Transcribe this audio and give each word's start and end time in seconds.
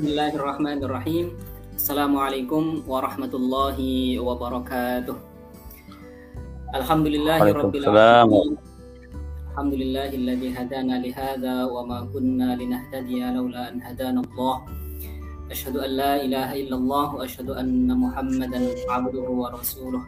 Bismillahirrahmanirrahim. 0.00 1.36
Assalamualaikum 1.76 2.88
warahmatullahi 2.88 4.16
wabarakatuh. 4.16 5.12
Alhamdulillahirabbil 6.72 7.84
alamin. 7.84 8.56
Alhamdulillahilladzi 9.52 10.56
hadana 10.56 11.04
li 11.04 11.12
hadza 11.12 11.68
wa 11.68 11.84
ma 11.84 12.08
kunna 12.08 12.56
linahtadiya 12.56 13.36
laula 13.36 13.68
an 13.68 13.76
hadana 13.76 14.24
Allah. 14.24 14.64
Asyhadu 15.52 15.84
an 15.84 15.92
la 15.92 16.12
ilaha 16.24 16.56
illallah 16.56 17.06
wa 17.12 17.20
asyhadu 17.20 17.60
anna 17.60 17.92
Muhammadan 17.92 18.72
abduhu 18.88 19.36
wa 19.36 19.52
rasuluh. 19.52 20.00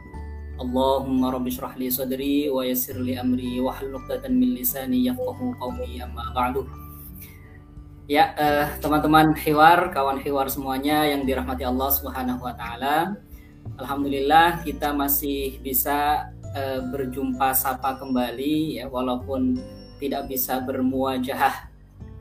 Allahumma 0.56 1.36
rabbi 1.36 1.52
shrah 1.52 1.77
li 1.77 1.93
sadri 1.93 2.49
wa 2.49 2.64
yassir 2.64 2.96
li 2.96 3.21
amri 3.21 3.61
wa 3.61 3.77
hlul 3.77 4.00
'uqdatam 4.00 4.40
min 4.40 4.57
lisani 4.57 5.04
yafqahu 5.04 5.52
qawli 5.61 6.00
amma 6.00 6.32
ba'du. 6.32 6.64
Ya, 8.11 8.34
uh, 8.34 8.66
teman-teman 8.82 9.30
Hiwar, 9.38 9.94
kawan 9.94 10.18
Hiwar 10.18 10.50
semuanya 10.50 11.06
yang 11.06 11.22
dirahmati 11.22 11.62
Allah 11.62 11.86
Subhanahu 11.86 12.43
wa 12.43 12.50
taala. 12.50 13.14
Alhamdulillah 13.79 14.66
kita 14.66 14.90
masih 14.90 15.62
bisa 15.62 16.26
uh, 16.50 16.82
berjumpa 16.90 17.54
sapa 17.54 17.94
kembali 18.02 18.82
ya 18.82 18.90
walaupun 18.90 19.54
tidak 20.02 20.26
bisa 20.26 20.58
bermuajah 20.58 21.70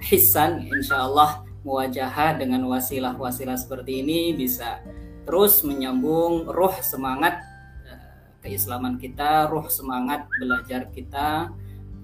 hisan 0.05 0.69
insyaallah 0.69 1.49
muajah 1.65 2.37
dengan 2.37 2.61
wasilah-wasilah 2.69 3.57
seperti 3.57 4.05
ini 4.05 4.37
bisa 4.37 4.85
terus 5.25 5.65
menyambung 5.65 6.45
roh 6.45 6.77
semangat 6.85 7.41
uh, 7.89 8.37
keislaman 8.45 9.01
kita, 9.01 9.49
roh 9.49 9.65
semangat 9.65 10.29
belajar 10.37 10.93
kita, 10.93 11.49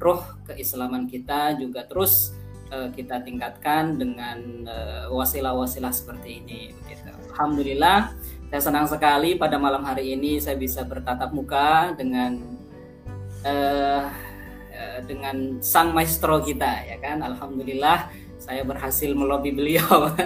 roh 0.02 0.26
keislaman 0.50 1.06
kita 1.06 1.54
juga 1.62 1.86
terus 1.86 2.34
uh, 2.72 2.90
kita 2.92 3.24
tingkatkan 3.24 3.96
dengan 3.96 4.68
uh, 4.68 5.06
wasilah-wasilah 5.12 5.92
seperti 5.92 6.44
ini. 6.44 6.62
Begitu. 6.84 7.12
Alhamdulillah, 7.34 8.18
saya 8.50 8.62
senang 8.64 8.88
sekali 8.90 9.38
pada 9.38 9.62
malam 9.62 9.86
hari 9.86 10.18
ini 10.18 10.42
saya 10.42 10.58
bisa 10.58 10.82
bertatap 10.88 11.30
muka 11.36 11.94
dengan 11.94 12.40
uh, 13.46 14.04
uh, 14.74 15.00
dengan 15.06 15.62
sang 15.62 15.94
maestro 15.94 16.42
kita, 16.42 16.88
ya 16.88 16.98
kan? 16.98 17.22
Alhamdulillah, 17.22 18.10
saya 18.42 18.64
berhasil 18.66 19.12
melobi 19.14 19.54
beliau. 19.54 20.10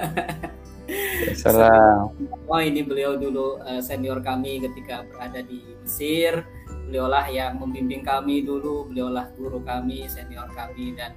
Salam. 1.42 2.11
Oh 2.52 2.59
ini 2.59 2.83
beliau 2.83 3.16
dulu 3.16 3.61
uh, 3.64 3.80
senior 3.80 4.20
kami 4.20 4.59
ketika 4.59 5.08
berada 5.08 5.39
di 5.39 5.64
Mesir. 5.83 6.44
Beliaulah 6.92 7.31
yang 7.31 7.55
membimbing 7.55 8.03
kami 8.03 8.44
dulu, 8.44 8.92
beliaulah 8.92 9.31
guru 9.39 9.64
kami, 9.64 10.11
senior 10.11 10.52
kami 10.52 10.92
dan 10.92 11.16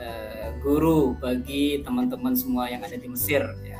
Eh, 0.00 0.48
guru 0.64 1.12
bagi 1.20 1.84
teman-teman 1.84 2.32
semua 2.32 2.64
yang 2.64 2.80
ada 2.80 2.96
di 2.96 3.08
Mesir 3.12 3.44
ya. 3.60 3.76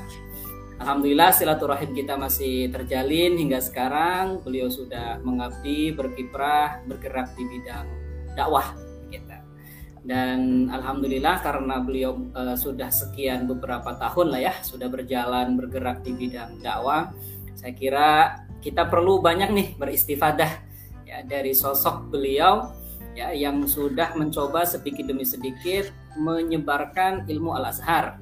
Alhamdulillah 0.76 1.32
silaturahim 1.32 1.94
kita 1.94 2.20
masih 2.20 2.68
terjalin 2.68 3.38
hingga 3.38 3.62
sekarang. 3.62 4.44
Beliau 4.44 4.68
sudah 4.68 5.22
mengabdi, 5.24 5.94
berkiprah, 5.94 6.84
bergerak 6.84 7.32
di 7.38 7.44
bidang 7.48 7.86
dakwah 8.36 8.76
kita. 9.08 9.40
Dan 10.02 10.66
alhamdulillah 10.68 11.38
karena 11.40 11.78
beliau 11.78 12.18
uh, 12.34 12.58
sudah 12.58 12.90
sekian 12.90 13.46
beberapa 13.46 13.94
tahun 13.94 14.34
lah 14.34 14.40
ya, 14.42 14.54
sudah 14.60 14.90
berjalan 14.90 15.54
bergerak 15.54 16.02
di 16.02 16.12
bidang 16.12 16.58
dakwah. 16.58 17.14
Saya 17.54 17.72
kira 17.78 18.10
kita 18.58 18.90
perlu 18.90 19.22
banyak 19.22 19.54
nih 19.54 19.68
beristifadah 19.78 20.50
ya 21.06 21.22
dari 21.22 21.54
sosok 21.54 22.10
beliau 22.10 22.74
ya 23.14 23.30
yang 23.30 23.62
sudah 23.68 24.18
mencoba 24.18 24.66
sedikit 24.66 25.06
demi 25.06 25.22
sedikit 25.22 26.01
menyebarkan 26.16 27.28
ilmu 27.28 27.56
al-azhar. 27.56 28.20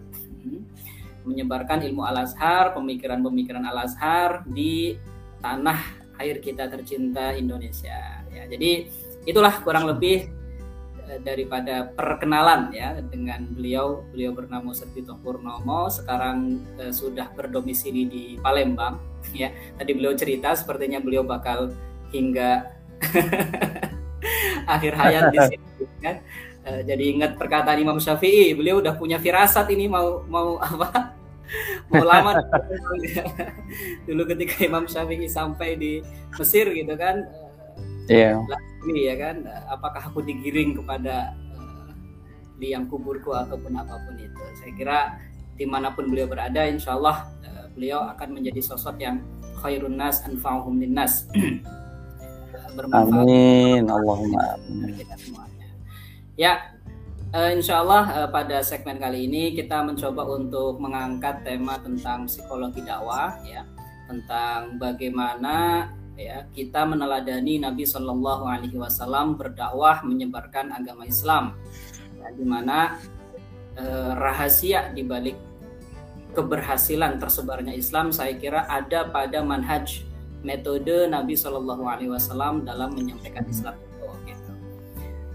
Menyebarkan 1.27 1.85
ilmu 1.85 2.03
al-azhar 2.07 2.73
pemikiran-pemikiran 2.73 3.65
al-azhar 3.67 4.45
di 4.49 4.97
tanah 5.41 6.01
air 6.21 6.41
kita 6.41 6.69
tercinta 6.69 7.33
Indonesia. 7.37 8.25
Ya 8.29 8.45
jadi 8.49 8.89
itulah 9.25 9.61
kurang 9.65 9.89
lebih 9.89 10.29
eh, 11.09 11.21
daripada 11.21 11.89
perkenalan 11.93 12.73
ya 12.73 13.01
dengan 13.01 13.49
beliau. 13.53 14.05
Beliau 14.13 14.33
bernama 14.37 14.73
Serbito 14.77 15.17
Purnomo 15.21 15.89
sekarang 15.89 16.61
uh, 16.81 16.93
sudah 16.93 17.33
berdomisili 17.33 18.09
di 18.09 18.25
Palembang 18.41 19.01
ya. 19.33 19.53
Tadi 19.77 19.91
beliau 19.97 20.13
cerita 20.17 20.53
sepertinya 20.57 21.01
beliau 21.01 21.25
bakal 21.25 21.73
hingga 22.13 22.69
akhir 24.75 24.93
hayat 24.93 25.23
di 25.33 25.39
sini 25.41 25.85
kan 26.05 26.21
uh, 26.71 26.81
jadi 26.87 27.05
ingat 27.19 27.35
perkataan 27.35 27.83
Imam 27.83 27.99
Syafi'i 27.99 28.55
beliau 28.55 28.79
udah 28.79 28.95
punya 28.95 29.19
firasat 29.19 29.67
ini 29.75 29.91
mau 29.91 30.23
mau 30.31 30.55
apa 30.63 31.19
mau 31.91 32.07
lama 32.07 32.39
dulu 34.07 34.23
ketika 34.31 34.63
Imam 34.63 34.87
Syafi'i 34.87 35.27
sampai 35.27 35.75
di 35.75 35.99
Mesir 36.39 36.71
gitu 36.71 36.95
kan 36.95 37.27
Iya. 38.11 38.43
Yeah. 38.43 39.15
ya 39.15 39.15
kan 39.15 39.37
apakah 39.71 40.03
aku 40.11 40.27
digiring 40.27 40.75
kepada 40.75 41.31
uh, 41.55 41.95
liang 42.59 42.91
kuburku 42.91 43.31
ataupun 43.31 43.71
apa 43.79 44.03
pun 44.03 44.19
itu 44.19 44.45
saya 44.59 44.73
kira 44.75 44.99
di 45.55 45.63
mana 45.63 45.95
pun 45.95 46.11
beliau 46.11 46.27
berada 46.27 46.67
insya 46.67 46.99
Allah 46.99 47.31
uh, 47.47 47.71
beliau 47.79 48.03
akan 48.11 48.35
menjadi 48.35 48.59
sosok 48.67 48.99
yang 48.99 49.23
khairun 49.63 49.95
nas 49.95 50.27
anfa'uhum 50.27 50.83
linnas 50.83 51.31
bermanfaat. 52.77 53.27
Amin. 53.27 53.85
Allahumma 53.87 54.59
amin. 54.59 55.50
Ya, 56.41 56.73
uh, 57.37 57.53
insya 57.53 57.85
Allah 57.85 58.25
uh, 58.25 58.29
pada 58.33 58.65
segmen 58.65 58.97
kali 58.97 59.29
ini 59.29 59.53
kita 59.53 59.85
mencoba 59.85 60.25
untuk 60.25 60.81
mengangkat 60.81 61.45
tema 61.45 61.77
tentang 61.85 62.25
psikologi 62.25 62.81
dakwah, 62.81 63.37
ya, 63.45 63.69
tentang 64.09 64.81
bagaimana 64.81 65.85
ya 66.17 66.49
kita 66.57 66.89
meneladani 66.89 67.61
Nabi 67.61 67.85
Shallallahu 67.85 68.49
Alaihi 68.49 68.81
Wasallam 68.81 69.37
berdakwah 69.37 70.01
menyebarkan 70.01 70.73
agama 70.73 71.05
Islam, 71.05 71.61
ya, 72.17 72.33
di 72.33 72.45
mana 72.49 72.97
uh, 73.77 74.17
rahasia 74.17 74.97
di 74.97 75.05
balik 75.05 75.37
keberhasilan 76.33 77.21
tersebarnya 77.21 77.77
Islam 77.77 78.17
saya 78.17 78.33
kira 78.41 78.65
ada 78.65 79.13
pada 79.13 79.45
manhaj 79.45 80.09
metode 80.41 81.05
Nabi 81.05 81.37
Shallallahu 81.37 81.85
Alaihi 81.85 82.17
Wasallam 82.17 82.65
dalam 82.65 82.97
menyampaikan 82.97 83.45
Islam. 83.45 83.90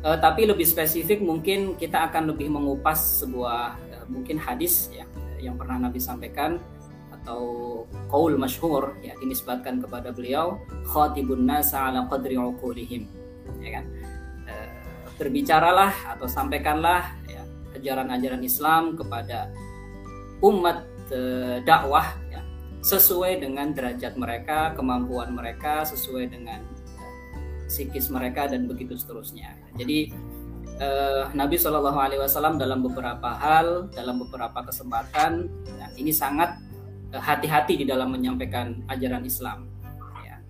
Uh, 0.06 0.14
tapi 0.22 0.46
lebih 0.46 0.70
spesifik 0.70 1.18
mungkin 1.18 1.74
kita 1.82 2.06
akan 2.06 2.30
lebih 2.30 2.54
mengupas 2.54 3.26
sebuah 3.26 3.74
uh, 3.74 4.06
mungkin 4.06 4.38
hadis 4.38 4.94
ya 4.94 5.02
yang 5.42 5.58
pernah 5.58 5.82
Nabi 5.90 5.98
sampaikan 5.98 6.62
atau 7.10 7.42
qaul 8.14 8.38
masyhur 8.38 8.94
ya 9.02 9.18
dinisbatkan 9.18 9.82
kepada 9.82 10.14
beliau 10.14 10.62
khatibun 10.86 11.50
nasa 11.50 11.90
ala 11.90 12.06
qadri 12.06 12.38
uqulihim 12.38 13.10
ya 13.66 13.82
kan? 13.82 13.86
Uh, 14.46 14.70
berbicaralah 15.18 15.90
atau 16.14 16.30
sampaikanlah 16.30 17.10
ya 17.26 17.42
ajaran-ajaran 17.74 18.46
Islam 18.46 18.94
kepada 18.94 19.50
umat 20.46 20.86
dakwah 21.66 22.18
sesuai 22.86 23.42
dengan 23.42 23.74
derajat 23.74 24.14
mereka, 24.14 24.78
kemampuan 24.78 25.34
mereka, 25.34 25.82
sesuai 25.90 26.30
dengan 26.30 26.62
psikis 27.66 28.14
mereka 28.14 28.46
dan 28.50 28.70
begitu 28.70 28.94
seterusnya. 28.98 29.58
Jadi 29.78 30.14
uh, 30.80 31.32
Nabi 31.34 31.56
Shallallahu 31.58 32.00
Alaihi 32.00 32.22
Wasallam 32.22 32.58
dalam 32.60 32.84
beberapa 32.86 33.36
hal, 33.36 33.90
dalam 33.94 34.22
beberapa 34.22 34.66
kesempatan, 34.66 35.50
ya, 35.66 35.88
ini 35.96 36.12
sangat 36.12 36.60
eh, 37.14 37.22
hati-hati 37.22 37.84
di 37.84 37.86
dalam 37.88 38.12
menyampaikan 38.14 38.84
ajaran 38.90 39.24
Islam. 39.26 39.70
Ya. 40.24 40.42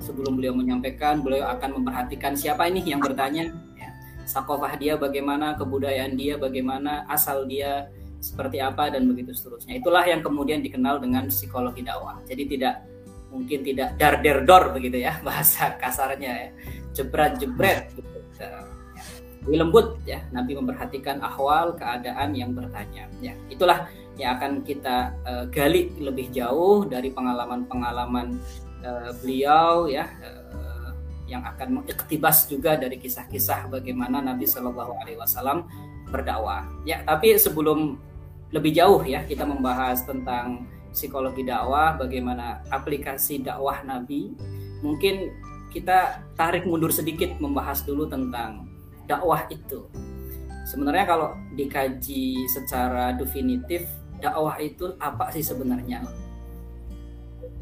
sebelum 0.00 0.36
beliau 0.36 0.52
menyampaikan, 0.56 1.24
beliau 1.24 1.48
akan 1.48 1.80
memperhatikan 1.80 2.36
siapa 2.36 2.68
ini 2.68 2.84
yang 2.84 3.00
bertanya, 3.00 3.52
ya. 3.78 3.90
sakofah 4.28 4.76
dia 4.76 5.00
bagaimana, 5.00 5.56
kebudayaan 5.56 6.16
dia 6.18 6.36
bagaimana, 6.36 7.08
asal 7.08 7.48
dia 7.48 7.88
seperti 8.24 8.56
apa 8.56 8.88
dan 8.88 9.04
begitu 9.04 9.36
seterusnya. 9.36 9.76
Itulah 9.76 10.04
yang 10.08 10.24
kemudian 10.24 10.64
dikenal 10.64 10.96
dengan 10.96 11.28
psikologi 11.28 11.84
dakwah. 11.84 12.24
Jadi 12.24 12.56
tidak 12.56 12.93
mungkin 13.34 13.66
tidak 13.66 13.98
dar 13.98 14.22
der 14.22 14.46
dor 14.46 14.70
begitu 14.70 15.02
ya 15.02 15.18
bahasa 15.26 15.74
kasarnya 15.74 16.30
ya. 16.30 16.50
Jebret 16.94 17.42
jebret 17.42 17.90
gitu. 17.98 18.18
Ya. 18.38 18.62
Lebih 19.44 19.58
lembut 19.60 19.86
ya 20.06 20.24
Nabi 20.30 20.56
memperhatikan 20.56 21.20
ahwal 21.20 21.74
keadaan 21.74 22.32
yang 22.32 22.54
bertanya. 22.54 23.10
Ya, 23.18 23.34
itulah 23.50 23.90
yang 24.14 24.38
akan 24.38 24.62
kita 24.62 25.12
uh, 25.26 25.44
gali 25.50 25.90
lebih 25.98 26.30
jauh 26.30 26.86
dari 26.86 27.10
pengalaman-pengalaman 27.10 28.38
uh, 28.86 29.10
beliau 29.20 29.90
ya 29.90 30.06
uh, 30.22 30.94
yang 31.26 31.42
akan 31.44 31.82
mengiktibas 31.82 32.46
juga 32.46 32.78
dari 32.78 33.00
kisah-kisah 33.00 33.66
bagaimana 33.68 34.22
Nabi 34.22 34.46
Shallallahu 34.46 34.92
Alaihi 35.02 35.18
Wasallam 35.18 35.66
berdakwah. 36.08 36.68
Ya, 36.86 37.02
tapi 37.02 37.34
sebelum 37.34 37.98
lebih 38.54 38.70
jauh 38.70 39.02
ya 39.02 39.26
kita 39.26 39.42
membahas 39.42 40.06
tentang 40.06 40.68
psikologi 40.94 41.42
dakwah, 41.42 41.98
bagaimana 41.98 42.62
aplikasi 42.70 43.42
dakwah 43.42 43.82
Nabi. 43.82 44.30
Mungkin 44.80 45.34
kita 45.74 46.22
tarik 46.38 46.64
mundur 46.70 46.94
sedikit 46.94 47.34
membahas 47.42 47.82
dulu 47.82 48.06
tentang 48.06 48.70
dakwah 49.10 49.42
itu. 49.50 49.90
Sebenarnya 50.64 51.04
kalau 51.04 51.34
dikaji 51.58 52.46
secara 52.46 53.12
definitif 53.18 53.84
dakwah 54.22 54.54
itu 54.62 54.94
apa 55.02 55.34
sih 55.34 55.42
sebenarnya? 55.42 56.06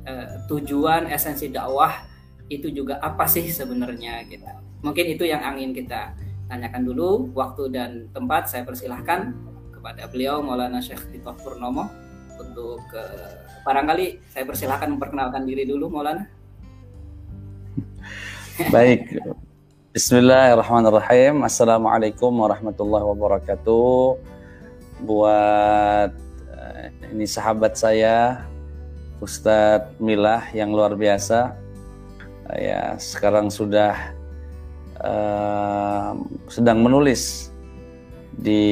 Uh, 0.05 0.29
tujuan 0.53 1.09
esensi 1.09 1.49
dakwah 1.49 2.05
itu 2.53 2.69
juga 2.69 3.01
apa 3.01 3.25
sih 3.25 3.49
sebenarnya? 3.49 4.29
Gitu. 4.29 4.45
Mungkin 4.85 5.17
itu 5.17 5.25
yang 5.25 5.41
ingin 5.57 5.73
kita 5.73 6.13
tanyakan 6.53 6.85
dulu. 6.85 7.33
Waktu 7.33 7.73
dan 7.73 7.91
tempat 8.13 8.53
saya 8.53 8.69
persilahkan 8.69 9.33
kepada 9.73 10.07
beliau 10.13 10.45
Maulana 10.45 10.79
Syekh 10.85 11.11
Tito 11.11 11.33
Purnomo 11.41 12.02
untuk 12.41 12.81
uh, 12.97 13.33
barangkali 13.63 14.21
saya 14.33 14.45
persilahkan 14.49 14.89
memperkenalkan 14.97 15.45
diri 15.45 15.69
dulu 15.69 15.93
Maulana. 15.93 16.25
Baik. 18.75 19.21
Bismillahirrahmanirrahim. 19.93 21.45
Assalamualaikum 21.45 22.33
warahmatullahi 22.33 23.05
wabarakatuh. 23.13 24.17
Buat 25.05 26.17
eh, 26.49 26.89
ini 27.13 27.29
sahabat 27.29 27.77
saya 27.77 28.49
Ustadz 29.21 30.01
Milah 30.01 30.49
yang 30.57 30.73
luar 30.73 30.97
biasa. 30.97 31.53
Ya, 32.57 32.97
sekarang 32.97 33.53
sudah 33.53 34.17
uh, 35.05 36.17
sedang 36.49 36.81
menulis 36.81 37.52
di 38.33 38.65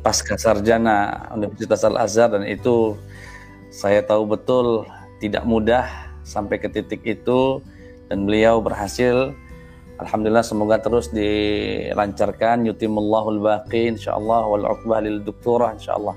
pasca 0.00 0.38
sarjana 0.38 1.30
Universitas 1.34 1.82
Al 1.82 1.98
Azhar 1.98 2.30
dan 2.30 2.46
itu 2.46 2.94
saya 3.72 4.04
tahu 4.04 4.28
betul 4.28 4.86
tidak 5.18 5.42
mudah 5.42 5.86
sampai 6.22 6.58
ke 6.62 6.70
titik 6.70 7.02
itu 7.02 7.62
dan 8.06 8.26
beliau 8.26 8.62
berhasil. 8.62 9.34
Alhamdulillah 10.02 10.42
semoga 10.42 10.82
terus 10.82 11.14
dilancarkan 11.14 12.66
yutimullahul 12.66 13.38
baqi 13.38 13.92
insyaallah 13.94 14.50
wal 14.50 14.66
uqbah 14.66 14.98
lil 15.02 15.22
doktorah 15.22 15.74
insyaallah. 15.78 16.16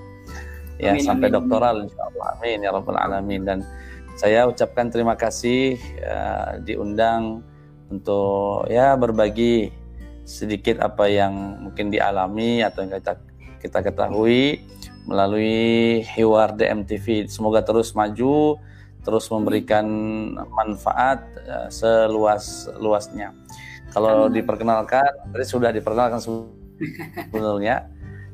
Ya 0.81 0.97
amin, 0.97 1.05
sampai 1.05 1.27
amin. 1.29 1.37
doktoral 1.37 1.75
insyaallah. 1.85 2.25
Amin 2.39 2.65
ya 2.65 2.69
rabbal 2.73 2.97
alamin 2.97 3.41
dan 3.45 3.59
saya 4.15 4.47
ucapkan 4.47 4.89
terima 4.89 5.13
kasih 5.19 5.77
uh, 6.01 6.59
diundang 6.63 7.43
untuk 7.91 8.65
ya 8.71 8.97
berbagi 8.97 9.69
sedikit 10.25 10.81
apa 10.81 11.05
yang 11.05 11.31
mungkin 11.69 11.93
dialami 11.93 12.65
atau 12.65 12.83
yang 12.83 12.97
kita 12.97 13.13
kita 13.61 13.79
ketahui 13.85 14.65
melalui 15.05 16.01
Hiwar 16.01 16.57
DMTV. 16.57 17.29
Semoga 17.29 17.61
terus 17.61 17.93
maju, 17.93 18.57
terus 19.05 19.29
memberikan 19.29 19.85
manfaat 20.49 21.21
uh, 21.45 21.69
seluas 21.69 22.65
luasnya. 22.81 23.31
Kalau 23.93 24.27
diperkenalkan, 24.27 25.07
tadi 25.31 25.45
sudah 25.45 25.71
diperkenalkan 25.71 26.19
sebetulnya, 26.19 27.87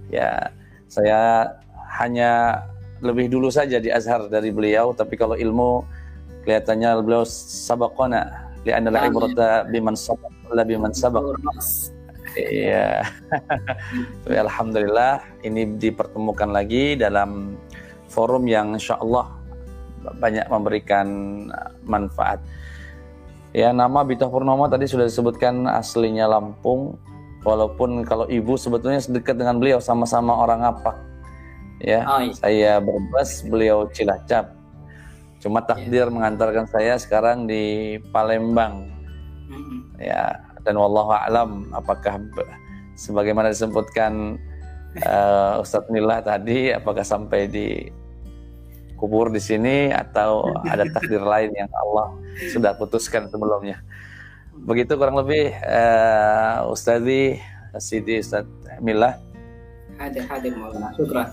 ya 0.10 0.50
saya 0.90 1.54
hanya 2.02 2.64
lebih 3.04 3.30
dulu 3.30 3.52
saja 3.54 3.78
di 3.78 3.94
Azhar 3.94 4.26
dari 4.32 4.50
beliau, 4.50 4.96
tapi 4.96 5.20
kalau 5.20 5.38
ilmu 5.38 5.86
kelihatannya 6.48 6.98
beliau 7.06 7.28
sabakona, 7.28 8.51
lian 8.62 8.86
adalah 8.86 9.10
ibrata 9.10 9.66
biman 9.70 9.98
sabak, 9.98 10.34
biman 10.46 10.94
sabak. 10.94 11.24
Iya. 12.38 13.04
Alhamdulillah 14.46 15.26
ini 15.44 15.76
dipertemukan 15.76 16.48
lagi 16.48 16.96
dalam 16.96 17.58
forum 18.08 18.48
yang 18.48 18.78
insya 18.78 19.00
Allah 19.02 19.28
banyak 20.02 20.48
memberikan 20.48 21.08
manfaat. 21.84 22.40
Ya 23.52 23.76
nama 23.76 24.08
Bito 24.08 24.32
Purnomo 24.32 24.64
tadi 24.72 24.88
sudah 24.88 25.06
disebutkan 25.08 25.68
aslinya 25.68 26.28
Lampung. 26.28 26.96
Walaupun 27.42 28.06
kalau 28.06 28.30
ibu 28.30 28.54
sebetulnya 28.54 29.02
sedekat 29.02 29.34
dengan 29.34 29.58
beliau 29.58 29.82
sama-sama 29.82 30.38
orang 30.46 30.62
apa? 30.62 30.94
Ya, 31.82 32.06
oh, 32.06 32.22
iya. 32.22 32.34
saya 32.38 32.72
Brebes, 32.78 33.42
beliau 33.50 33.90
Cilacap. 33.90 34.61
Cuma 35.42 35.66
takdir 35.66 36.06
yeah. 36.06 36.14
mengantarkan 36.14 36.70
saya 36.70 36.96
sekarang 37.02 37.50
di 37.50 37.98
Palembang. 38.14 38.88
Mm 39.50 39.58
-hmm. 39.58 39.80
Ya, 39.98 40.38
dan 40.62 40.78
wallahu 40.78 41.12
alam 41.12 41.74
apakah 41.74 42.22
sebagaimana 42.94 43.50
disebutkan 43.50 44.38
uh, 45.02 45.62
Ustadz 45.62 45.90
Nila 45.90 46.22
tadi 46.22 46.70
apakah 46.70 47.02
sampai 47.02 47.50
di 47.50 47.90
kubur 49.02 49.34
di 49.34 49.42
sini 49.42 49.90
atau 49.90 50.46
ada 50.70 50.86
takdir 50.94 51.26
lain 51.26 51.50
yang 51.58 51.72
Allah 51.74 52.14
sudah 52.54 52.78
putuskan 52.78 53.26
sebelumnya. 53.34 53.82
Begitu 54.62 54.94
kurang 54.94 55.18
lebih 55.18 55.58
uh, 55.66 56.70
Ustadzi 56.70 57.42
Siti 57.82 58.22
Ustadz 58.22 58.78
Mila. 58.78 59.18
Hadir 59.98 60.22
hadir 60.30 60.54
Maulana. 60.54 60.94
Syukran. 60.94 61.30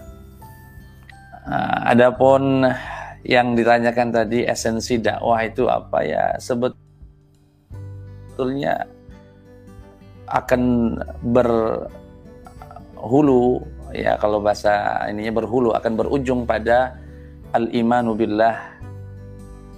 Uh, 1.44 1.92
adapun 1.92 2.64
yang 3.26 3.58
ditanyakan 3.58 4.14
tadi 4.14 4.46
esensi 4.46 5.02
dakwah 5.02 5.42
itu 5.42 5.66
apa 5.66 6.06
ya? 6.06 6.38
Sebetulnya 6.38 6.78
akan 10.28 10.62
berhulu 11.32 11.96
ya 13.96 14.20
kalau 14.20 14.44
bahasa 14.44 15.00
ininya 15.08 15.40
berhulu 15.40 15.72
akan 15.72 15.96
berujung 15.96 16.44
pada 16.44 17.00
al 17.56 17.72
imanu 17.72 18.12
billah 18.14 18.76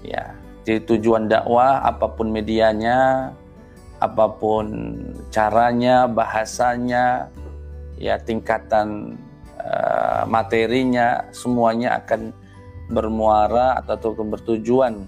ya. 0.02 0.34
Jadi 0.60 0.84
tujuan 0.84 1.24
dakwah 1.24 1.80
apa 1.80 2.04
pun 2.12 2.28
medianya 2.28 3.32
apa 4.00 4.32
pun 4.32 4.96
caranya 5.28 6.08
bahasanya 6.08 7.28
ya 8.00 8.16
tingkatan 8.16 9.20
uh, 9.60 10.24
materinya 10.24 11.20
semuanya 11.36 12.00
akan 12.00 12.32
bermuara 12.90 13.78
atau 13.80 14.12
bertujuan 14.12 15.06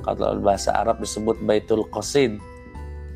kalau 0.00 0.40
bahasa 0.40 0.72
Arab 0.72 1.00
disebut 1.04 1.36
baitul 1.44 1.84
qasid 1.92 2.40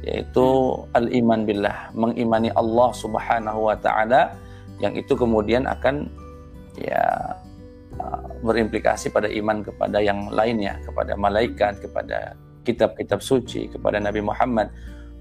yaitu 0.04 0.44
al-iman 0.92 1.48
billah, 1.48 1.88
mengimani 1.96 2.52
Allah 2.52 2.92
Subhanahu 2.92 3.72
wa 3.72 3.76
taala 3.80 4.36
yang 4.76 4.92
itu 4.92 5.16
kemudian 5.16 5.64
akan 5.64 6.12
ya 6.76 7.32
berimplikasi 8.44 9.08
pada 9.08 9.30
iman 9.32 9.64
kepada 9.64 10.04
yang 10.04 10.28
lainnya, 10.28 10.76
kepada 10.84 11.16
malaikat, 11.16 11.80
kepada 11.80 12.36
kitab-kitab 12.68 13.24
suci, 13.24 13.72
kepada 13.72 13.96
Nabi 13.96 14.20
Muhammad 14.20 14.68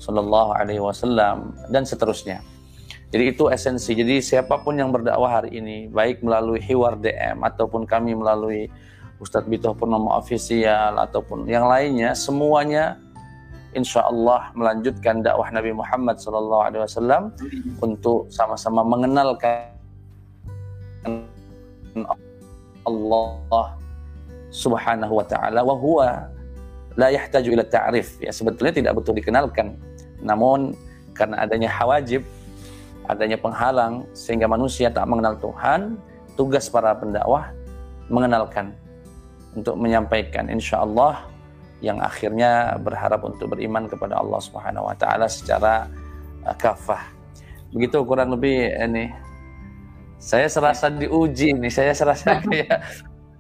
sallallahu 0.04 0.52
alaihi 0.60 0.84
wasallam 0.84 1.56
dan 1.72 1.88
seterusnya. 1.88 2.44
Jadi 3.14 3.30
itu 3.30 3.46
esensi. 3.46 3.94
Jadi 3.94 4.26
siapa 4.26 4.58
pun 4.66 4.74
yang 4.74 4.90
berdakwah 4.90 5.38
hari 5.38 5.62
ini, 5.62 5.86
baik 5.86 6.26
melalui 6.26 6.58
Hiwar 6.58 6.98
DM 6.98 7.46
ataupun 7.46 7.86
kami 7.86 8.18
melalui 8.18 8.74
Ustadz 9.22 9.46
Bitoh 9.46 9.78
Purnomo 9.78 10.18
Official 10.18 10.98
ataupun 10.98 11.46
yang 11.46 11.70
lainnya, 11.70 12.18
semuanya 12.18 12.98
insya 13.78 14.10
Allah 14.10 14.50
melanjutkan 14.58 15.22
dakwah 15.22 15.46
Nabi 15.54 15.78
Muhammad 15.78 16.18
SAW 16.18 17.30
untuk 17.86 18.34
sama-sama 18.34 18.82
mengenalkan 18.82 19.70
Allah 22.82 23.78
Subhanahu 24.50 25.22
wa 25.22 25.26
taala. 25.30 25.62
Wa 25.62 25.76
huwa 25.78 26.10
la 26.98 27.14
yahtaju 27.14 27.62
ila 27.62 27.66
ta'rif. 27.66 28.18
Ya 28.18 28.34
sebetulnya 28.34 28.74
tidak 28.74 28.98
betul 28.98 29.14
dikenalkan. 29.14 29.78
Namun 30.26 30.74
karena 31.14 31.46
adanya 31.46 31.70
hawajib 31.70 32.26
adanya 33.08 33.38
penghalang 33.40 34.08
sehingga 34.16 34.48
manusia 34.48 34.88
tak 34.88 35.08
mengenal 35.08 35.36
Tuhan 35.40 36.00
tugas 36.40 36.72
para 36.72 36.96
pendakwah 36.96 37.52
mengenalkan 38.08 38.74
untuk 39.54 39.78
menyampaikan 39.78 40.50
insya 40.50 40.82
Allah 40.82 41.30
yang 41.84 42.00
akhirnya 42.00 42.80
berharap 42.80 43.22
untuk 43.28 43.54
beriman 43.54 43.86
kepada 43.92 44.18
Allah 44.18 44.40
Subhanahu 44.40 44.88
wa 44.88 44.96
taala 44.96 45.28
secara 45.28 45.92
uh, 46.48 46.56
kafah. 46.56 47.12
Begitu 47.76 48.02
kurang 48.08 48.32
lebih 48.34 48.72
ini 48.72 49.12
saya 50.24 50.48
serasa 50.48 50.88
diuji 50.88 51.52
ini, 51.52 51.68
saya 51.68 51.92
serasa 51.92 52.40
kayak 52.48 52.80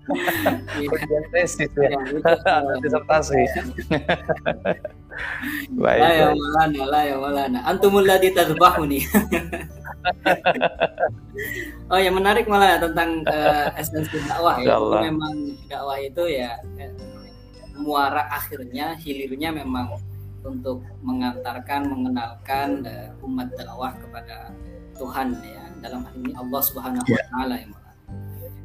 ujian 0.93 1.23
tesis 1.31 1.71
ya, 1.79 1.95
disertasi. 2.83 3.41
Baik. 5.73 6.01
La 6.01 6.11
ya 6.11 6.27
malana, 6.33 6.83
la 6.89 7.01
ya 7.05 7.15
malana. 7.19 7.59
Antumul 7.67 8.05
ladzi 8.05 8.33
oh 11.91 11.99
ya 11.99 12.11
menarik 12.11 12.45
malah 12.51 12.75
tentang 12.79 13.23
uh, 13.23 13.71
esensi 13.79 14.19
dakwah 14.27 14.59
ya. 14.59 14.75
Memang 14.79 15.35
dakwah 15.71 15.97
itu 15.99 16.23
ya 16.27 16.59
muara 17.79 18.29
akhirnya 18.29 18.93
hilirnya 18.99 19.49
memang 19.55 19.97
untuk 20.43 20.83
mengantarkan 21.01 21.87
mengenalkan 21.87 22.83
uh, 22.83 23.25
umat 23.25 23.47
dakwah 23.55 23.95
kepada 23.95 24.51
Tuhan 24.99 25.39
ya 25.41 25.63
dalam 25.79 26.03
hal 26.05 26.15
ini 26.19 26.33
Allah 26.35 26.61
Subhanahu 26.61 27.07
wa 27.07 27.17
ya. 27.17 27.25
taala 27.31 27.55
ya 27.57 27.67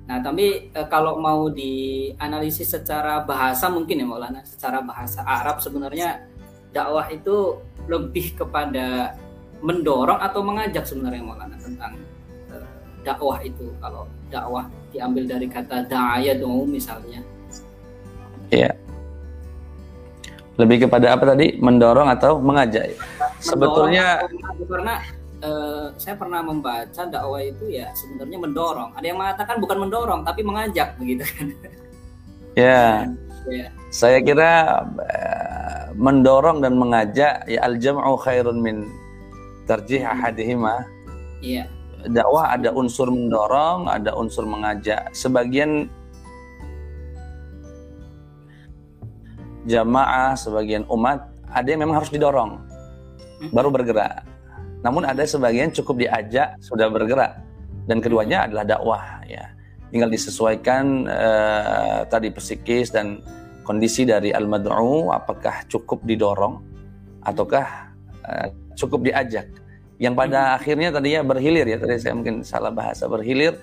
Nah, 0.09 0.25
tapi 0.25 0.73
uh, 0.73 0.89
kalau 0.89 1.21
mau 1.21 1.53
dianalisis 1.53 2.73
secara 2.73 3.21
bahasa 3.29 3.69
mungkin 3.69 4.01
ya 4.01 4.09
Maulana, 4.09 4.41
secara 4.41 4.81
bahasa 4.81 5.21
Arab 5.21 5.61
sebenarnya 5.61 6.25
dakwah 6.79 7.11
itu 7.11 7.59
lebih 7.91 8.39
kepada 8.39 9.19
mendorong 9.59 10.23
atau 10.23 10.39
mengajak 10.47 10.87
sebenarnya 10.87 11.27
Maulana 11.27 11.59
tentang 11.59 11.99
uh, 12.55 12.69
dakwah 13.03 13.43
itu 13.43 13.75
kalau 13.83 14.07
dakwah 14.31 14.71
diambil 14.95 15.27
dari 15.27 15.51
kata 15.51 15.91
da'aya 15.91 16.39
dong 16.39 16.71
misalnya 16.71 17.19
Iya. 18.49 18.73
Lebih 20.59 20.89
kepada 20.89 21.15
apa 21.15 21.37
tadi? 21.37 21.61
Mendorong 21.61 22.09
atau 22.11 22.41
mengajak? 22.41 22.97
Mendorong 22.97 23.37
Sebetulnya 23.39 24.25
karena 24.67 24.95
eh, 25.39 25.87
saya 26.01 26.15
pernah 26.19 26.41
membaca 26.43 27.03
dakwah 27.07 27.45
itu 27.45 27.71
ya 27.71 27.93
sebenarnya 27.95 28.39
mendorong. 28.43 28.91
Ada 28.99 29.07
yang 29.07 29.19
mengatakan 29.21 29.57
bukan 29.63 29.79
mendorong 29.87 30.21
tapi 30.27 30.41
mengajak 30.43 30.99
begitu 30.99 31.23
kan. 31.29 31.47
ya, 32.59 33.07
ya. 33.47 33.69
saya 33.95 34.19
kira 34.19 34.83
eh, 34.99 35.85
mendorong 35.95 36.59
dan 36.63 36.75
mengajak 36.75 37.47
ya 37.47 37.61
al-jam'u 37.63 38.19
khairun 38.19 38.59
min 38.59 38.87
tarjih 39.69 40.03
ahadihima. 40.03 40.83
Iya. 41.45 41.69
Dakwah 42.09 42.55
ada 42.55 42.73
unsur 42.73 43.11
mendorong, 43.11 43.91
ada 43.91 44.15
unsur 44.15 44.47
mengajak. 44.47 45.13
Sebagian 45.13 45.91
jamaah, 49.69 50.33
sebagian 50.39 50.89
umat 50.89 51.29
ada 51.53 51.69
yang 51.69 51.85
memang 51.85 52.01
harus 52.01 52.09
didorong 52.09 52.63
baru 53.53 53.69
bergerak. 53.69 54.25
Namun 54.81 55.05
ada 55.05 55.27
sebagian 55.27 55.75
cukup 55.75 56.07
diajak 56.07 56.55
sudah 56.63 56.87
bergerak 56.87 57.43
dan 57.91 57.99
keduanya 57.99 58.47
adalah 58.47 58.65
dakwah 58.65 59.05
ya. 59.27 59.58
Tinggal 59.89 60.11
disesuaikan 60.13 61.09
eh, 61.09 62.01
tadi 62.09 62.29
psikis 62.33 62.93
dan 62.93 63.25
kondisi 63.65 64.05
dari 64.05 64.33
al-mad'u 64.33 65.13
apakah 65.13 65.65
cukup 65.69 66.05
didorong 66.05 66.61
ataukah 67.25 67.67
eh, 68.25 68.49
cukup 68.77 69.09
diajak. 69.09 69.49
Yang 69.99 70.15
pada 70.15 70.55
akhirnya 70.55 70.95
tadinya 70.95 71.27
berhilir 71.27 71.67
ya 71.67 71.77
tadi 71.81 71.99
saya 71.99 72.15
mungkin 72.15 72.47
salah 72.47 72.71
bahasa 72.71 73.11
berhilir 73.11 73.59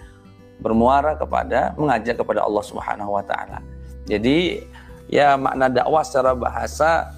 bermuara 0.60 1.16
kepada 1.16 1.72
mengajak 1.80 2.20
kepada 2.20 2.44
Allah 2.44 2.64
Subhanahu 2.64 3.16
wa 3.16 3.24
taala. 3.24 3.64
Jadi 4.06 4.62
ya 5.08 5.38
makna 5.40 5.70
dakwah 5.72 6.04
secara 6.04 6.36
bahasa 6.36 7.14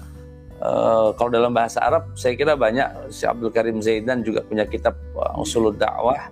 uh, 0.62 1.10
kalau 1.16 1.30
dalam 1.32 1.52
bahasa 1.54 1.82
Arab 1.82 2.14
saya 2.14 2.34
kira 2.34 2.54
banyak 2.54 3.10
si 3.10 3.24
Abdul 3.24 3.50
Karim 3.50 3.80
Zaidan 3.82 4.22
juga 4.22 4.44
punya 4.44 4.64
kitab 4.68 4.94
uh, 5.16 5.40
usulul 5.40 5.74
dakwah 5.74 6.30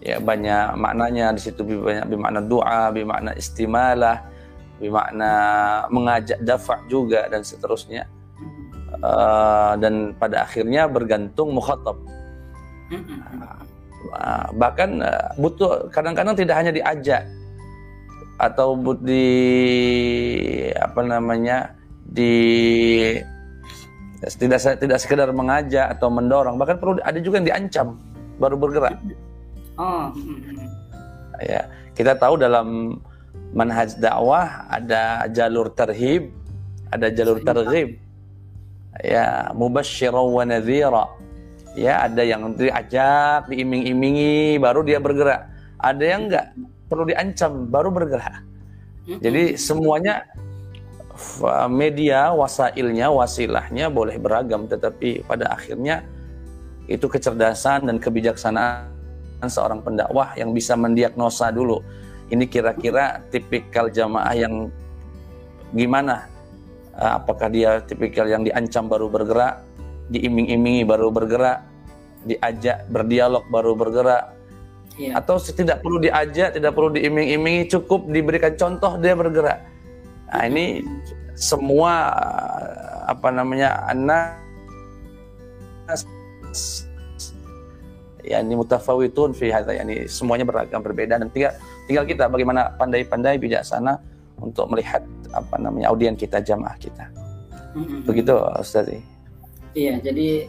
ya 0.00 0.16
banyak 0.20 0.76
maknanya 0.76 1.32
di 1.36 1.40
situ. 1.40 1.62
Banyak 1.62 2.06
bermakna 2.08 2.40
doa 2.44 2.90
bermakna 2.92 3.30
istimalah 3.34 4.24
bermakna 4.76 5.32
mengajak 5.88 6.38
dafa 6.44 6.80
juga 6.86 7.28
dan 7.32 7.40
seterusnya. 7.42 8.04
Uh, 9.02 9.76
dan 9.76 10.16
pada 10.16 10.46
akhirnya 10.46 10.88
bergantung 10.88 11.52
mukhatab. 11.52 11.98
Uh, 14.06 14.46
bahkan 14.54 15.02
uh, 15.02 15.34
butuh 15.36 15.90
kadang-kadang 15.90 16.38
tidak 16.38 16.54
hanya 16.54 16.70
diajak 16.70 17.26
atau 18.38 18.76
di 19.00 19.26
apa 20.76 21.00
namanya 21.02 21.74
di 22.04 22.32
tidak 24.38 24.80
tidak 24.80 24.98
sekedar 25.02 25.28
mengajak 25.34 25.92
atau 25.98 26.08
mendorong. 26.08 26.56
Bahkan 26.56 26.76
perlu 26.78 26.96
ada 27.02 27.18
juga 27.20 27.42
yang 27.42 27.48
diancam 27.52 27.86
baru 28.36 28.56
bergerak 28.56 28.96
oh. 29.76 30.12
ya 31.40 31.68
kita 31.96 32.16
tahu 32.16 32.40
dalam 32.40 32.98
manhaj 33.52 33.96
dakwah 33.96 34.68
ada 34.68 35.28
jalur 35.32 35.72
terhib 35.72 36.32
ada 36.92 37.12
jalur 37.12 37.40
terghib 37.40 38.00
ya 39.02 39.52
mubasysyira 39.52 40.20
wa 40.20 40.44
nadhira. 40.46 41.04
Ya 41.76 42.08
ada 42.08 42.24
yang 42.24 42.56
diajak 42.56 43.52
diiming-imingi 43.52 44.56
baru 44.56 44.80
dia 44.80 44.96
bergerak. 44.96 45.52
Ada 45.76 46.04
yang 46.04 46.20
enggak 46.32 46.46
perlu 46.88 47.04
diancam 47.04 47.68
baru 47.68 47.92
bergerak. 47.92 48.40
Jadi 49.06 49.60
semuanya 49.60 50.24
media, 51.68 52.32
wasailnya, 52.32 53.12
wasilahnya 53.12 53.92
boleh 53.92 54.16
beragam, 54.16 54.64
tetapi 54.66 55.24
pada 55.28 55.52
akhirnya 55.52 56.02
itu 56.88 57.06
kecerdasan 57.06 57.86
dan 57.86 57.96
kebijaksanaan 58.00 58.95
seorang 59.44 59.84
pendakwah 59.84 60.32
yang 60.40 60.56
bisa 60.56 60.72
mendiagnosa 60.74 61.52
dulu. 61.52 61.84
Ini 62.32 62.48
kira-kira 62.48 63.22
tipikal 63.28 63.92
jamaah 63.92 64.34
yang 64.34 64.72
gimana? 65.76 66.26
Apakah 66.96 67.52
dia 67.52 67.84
tipikal 67.84 68.24
yang 68.24 68.42
diancam 68.42 68.88
baru 68.88 69.12
bergerak, 69.12 69.60
diiming-imingi 70.08 70.88
baru 70.88 71.12
bergerak, 71.12 71.60
diajak 72.24 72.88
berdialog 72.88 73.44
baru 73.52 73.76
bergerak, 73.76 74.36
Iya. 74.96 75.20
Atau 75.20 75.36
tidak 75.40 75.84
perlu 75.84 76.00
diajak, 76.00 76.56
tidak 76.56 76.72
perlu 76.72 76.96
diiming-imingi, 76.96 77.68
cukup 77.68 78.08
diberikan 78.08 78.56
contoh 78.56 78.96
dia 78.96 79.12
bergerak. 79.12 79.60
Nah, 80.32 80.42
ini 80.48 80.80
semua 81.36 82.16
apa 83.04 83.28
namanya 83.28 83.84
anak 83.92 84.40
ya 88.26 88.42
ini 88.42 88.58
mutafawitun 88.58 89.32
fi 89.32 89.54
hadza 89.54 89.72
yani 89.72 90.10
semuanya 90.10 90.42
beragam 90.42 90.82
berbeda. 90.82 91.22
Dan 91.22 91.30
tinggal 91.30 91.54
tinggal 91.86 92.04
kita 92.04 92.26
bagaimana 92.26 92.74
pandai-pandai 92.74 93.38
bijaksana 93.38 93.96
untuk 94.42 94.68
melihat 94.68 95.00
apa 95.32 95.56
namanya 95.56 95.94
audien 95.94 96.18
kita 96.18 96.42
jamaah 96.42 96.74
kita. 96.76 97.06
Begitu 98.04 98.34
Ustaz. 98.58 98.88
Iya, 99.76 100.00
jadi 100.00 100.48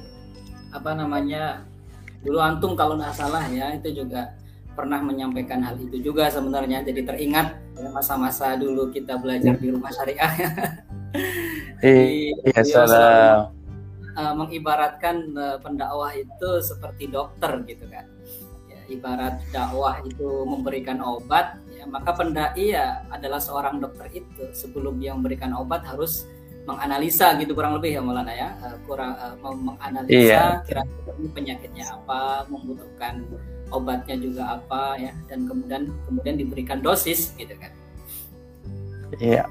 apa 0.71 0.95
namanya 0.95 1.63
dulu 2.23 2.39
antum 2.41 2.73
kalau 2.75 2.97
nggak 2.97 3.15
salah 3.15 3.45
ya 3.47 3.75
itu 3.75 4.03
juga 4.03 4.35
pernah 4.73 4.99
menyampaikan 5.01 5.61
hal 5.61 5.77
itu 5.77 6.01
juga 6.01 6.33
sebenarnya. 6.33 6.81
Jadi 6.81 7.05
teringat 7.05 7.53
ya, 7.77 7.87
masa-masa 7.93 8.57
dulu 8.57 8.89
kita 8.89 9.15
belajar 9.21 9.53
di 9.59 9.67
rumah 9.69 9.93
syariah. 9.93 10.33
Iya 11.77 12.61
salah 12.65 13.56
uh, 14.17 14.33
mengibaratkan 14.33 15.31
uh, 15.37 15.57
pendakwah 15.61 16.11
itu 16.17 16.49
seperti 16.65 17.07
dokter 17.07 17.61
gitu 17.69 17.85
kan. 17.87 18.09
Ya, 18.65 18.79
ibarat 18.89 19.39
dakwah 19.53 20.01
itu 20.03 20.43
memberikan 20.43 20.99
obat 21.05 21.61
ya, 21.69 21.85
maka 21.85 22.17
pendai 22.17 22.73
ya 22.73 23.05
adalah 23.13 23.37
seorang 23.37 23.77
dokter 23.77 24.09
itu. 24.11 24.49
Sebelum 24.51 24.97
dia 24.97 25.13
memberikan 25.13 25.53
obat 25.53 25.85
harus 25.85 26.25
menganalisa 26.67 27.31
gitu 27.39 27.55
kurang 27.55 27.79
lebih 27.79 27.95
ya 27.95 28.01
Maulana 28.01 28.33
ya. 28.33 28.49
Uh, 28.59 28.77
kurang 28.89 29.15
uh, 29.15 29.37
menganalisa 29.55 30.11
iya. 30.11 30.43
kira-kira 30.65 31.11
penyakitnya 31.31 31.85
apa 31.93 32.49
membutuhkan 32.49 33.23
obatnya 33.69 34.17
juga 34.17 34.59
apa 34.59 34.97
ya. 34.97 35.13
Dan 35.29 35.45
kemudian 35.45 35.93
kemudian 36.09 36.35
diberikan 36.35 36.81
dosis 36.81 37.31
gitu 37.37 37.53
kan. 37.55 37.71
Iya. 39.21 39.47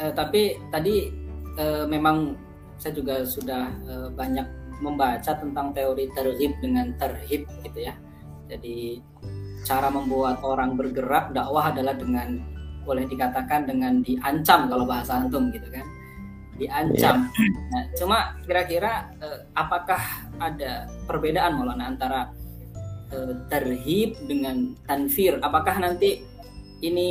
Uh, 0.00 0.12
tapi 0.12 0.56
tadi 0.72 1.12
uh, 1.60 1.84
memang 1.88 2.45
saya 2.76 2.92
juga 2.92 3.24
sudah 3.24 3.72
uh, 3.88 4.08
banyak 4.12 4.46
membaca 4.84 5.32
tentang 5.32 5.72
teori 5.72 6.12
terhib 6.12 6.52
dengan 6.60 6.92
terhib 7.00 7.48
gitu 7.64 7.80
ya 7.80 7.96
jadi 8.46 9.00
cara 9.66 9.90
membuat 9.90 10.44
orang 10.46 10.78
bergerak 10.78 11.34
dakwah 11.34 11.74
adalah 11.74 11.96
dengan 11.96 12.38
boleh 12.86 13.02
dikatakan 13.10 13.66
dengan 13.66 13.98
diancam 14.04 14.70
kalau 14.70 14.86
bahasa 14.86 15.18
antum 15.18 15.50
gitu 15.50 15.66
kan 15.74 15.82
diancam. 16.56 17.28
Yeah. 17.28 17.52
Nah, 17.72 17.82
cuma 17.96 18.18
kira-kira 18.44 19.12
eh, 19.20 19.40
apakah 19.52 20.00
ada 20.40 20.88
perbedaan 21.04 21.56
Maulana 21.56 21.92
antara 21.92 22.32
eh, 23.12 23.34
terhib 23.52 24.16
dengan 24.24 24.72
tanfir? 24.88 25.36
Apakah 25.40 25.78
nanti 25.80 26.24
ini 26.86 27.10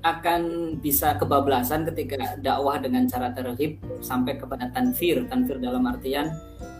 akan 0.00 0.74
bisa 0.78 1.18
kebablasan 1.18 1.82
ketika 1.90 2.38
dakwah 2.38 2.78
dengan 2.78 3.10
cara 3.10 3.34
terhib 3.34 3.82
sampai 3.98 4.38
kepada 4.38 4.70
tanfir? 4.70 5.26
Tanfir 5.26 5.58
dalam 5.58 5.82
artian 5.86 6.30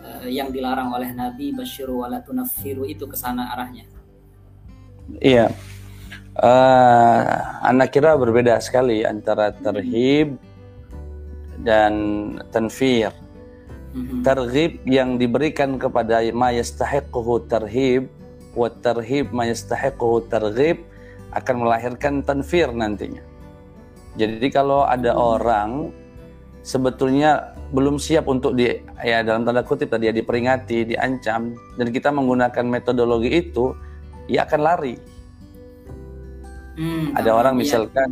eh, 0.07 0.31
yang 0.31 0.55
dilarang 0.55 0.95
oleh 0.95 1.11
Nabi 1.11 1.51
Basyiru 1.51 2.07
wala 2.07 2.23
tunaffiru 2.23 2.87
itu 2.87 3.05
ke 3.11 3.17
sana 3.19 3.51
arahnya. 3.55 3.85
Iya. 5.19 5.51
Uh, 6.37 7.25
anak 7.65 7.97
kira 7.97 8.13
berbeda 8.13 8.61
sekali 8.61 9.01
antara 9.09 9.57
terhib 9.57 10.37
dan 11.65 11.95
tanfir. 12.53 13.09
Mm-hmm. 13.97 14.21
Targhib 14.21 14.73
yang 14.85 15.17
diberikan 15.17 15.81
kepada 15.81 16.21
ma 16.37 16.53
yastahiquhu 16.53 17.49
tarhib 17.49 18.13
wa 18.53 18.69
tarhib 18.69 19.33
ma 19.33 19.49
yastahiquhu 19.49 20.29
targhib 20.29 20.85
akan 21.37 21.67
melahirkan 21.67 22.25
tanfir 22.25 22.73
nantinya. 22.73 23.23
Jadi 24.17 24.49
kalau 24.49 24.89
ada 24.89 25.13
hmm. 25.13 25.21
orang 25.21 25.71
sebetulnya 26.65 27.53
belum 27.71 28.01
siap 28.01 28.27
untuk 28.27 28.57
di 28.57 28.73
ya 29.05 29.21
dalam 29.21 29.45
tanda 29.45 29.61
kutip 29.61 29.93
tadi 29.93 30.09
ya 30.09 30.15
diperingati, 30.17 30.97
diancam 30.97 31.53
dan 31.77 31.87
kita 31.93 32.09
menggunakan 32.09 32.65
metodologi 32.65 33.31
itu, 33.31 33.77
ia 34.27 34.49
akan 34.49 34.61
lari. 34.65 34.97
Hmm, 36.77 37.17
ada 37.17 37.33
orang 37.33 37.57
iya. 37.57 37.61
misalkan 37.65 38.11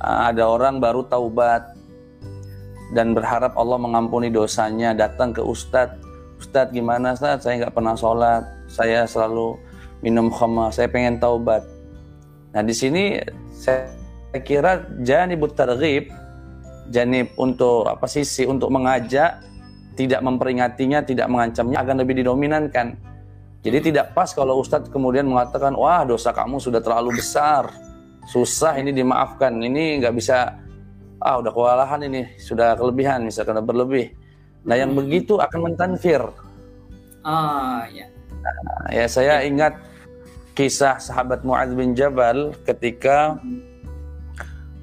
ah, 0.00 0.28
ada 0.28 0.44
orang 0.44 0.76
baru 0.76 1.08
taubat 1.08 1.72
dan 2.92 3.16
berharap 3.16 3.56
Allah 3.56 3.80
mengampuni 3.80 4.28
dosanya 4.28 4.92
datang 4.92 5.32
ke 5.32 5.40
Ustadz 5.40 6.04
Ustadz 6.36 6.76
gimana 6.76 7.16
Ustadz 7.16 7.48
saya 7.48 7.64
nggak 7.64 7.72
pernah 7.72 7.96
sholat 7.96 8.44
saya 8.68 9.08
selalu 9.08 9.56
minum 10.04 10.28
khamar, 10.28 10.72
saya 10.74 10.88
pengen 10.90 11.16
taubat. 11.16 11.64
Nah, 12.54 12.62
di 12.62 12.74
sini 12.74 13.18
saya 13.50 13.90
kira 14.44 14.86
janibut 15.02 15.56
targhib, 15.56 16.12
janib 16.92 17.34
untuk 17.40 17.88
apa 17.88 18.06
sisi 18.06 18.46
untuk 18.46 18.70
mengajak 18.70 19.42
tidak 19.96 20.20
memperingatinya, 20.20 21.02
tidak 21.02 21.26
mengancamnya 21.26 21.80
akan 21.80 21.96
lebih 22.04 22.20
didominankan. 22.20 22.94
Jadi 23.64 23.90
tidak 23.90 24.14
pas 24.14 24.30
kalau 24.30 24.62
Ustadz 24.62 24.92
kemudian 24.92 25.26
mengatakan, 25.26 25.74
wah 25.74 26.06
dosa 26.06 26.30
kamu 26.30 26.62
sudah 26.62 26.78
terlalu 26.78 27.18
besar, 27.18 27.72
susah 28.30 28.78
ini 28.78 28.94
dimaafkan, 28.94 29.58
ini 29.58 29.98
nggak 29.98 30.14
bisa, 30.14 30.54
ah 31.18 31.34
udah 31.40 31.50
kewalahan 31.50 31.98
ini, 32.06 32.38
sudah 32.38 32.78
kelebihan, 32.78 33.26
misalkan 33.26 33.58
berlebih. 33.64 34.14
Nah 34.68 34.78
yang 34.78 34.94
hmm. 34.94 35.00
begitu 35.02 35.40
akan 35.40 35.72
mentanfir. 35.72 36.22
Ah 37.26 37.90
ya. 37.90 38.06
Nah, 38.46 38.86
ya 38.94 39.06
saya 39.10 39.42
ingat 39.42 39.74
kisah 40.56 40.98
sahabat 40.98 41.44
Muadz 41.44 41.76
bin 41.76 41.92
Jabal 41.92 42.56
ketika 42.64 43.36
hmm 43.38 43.76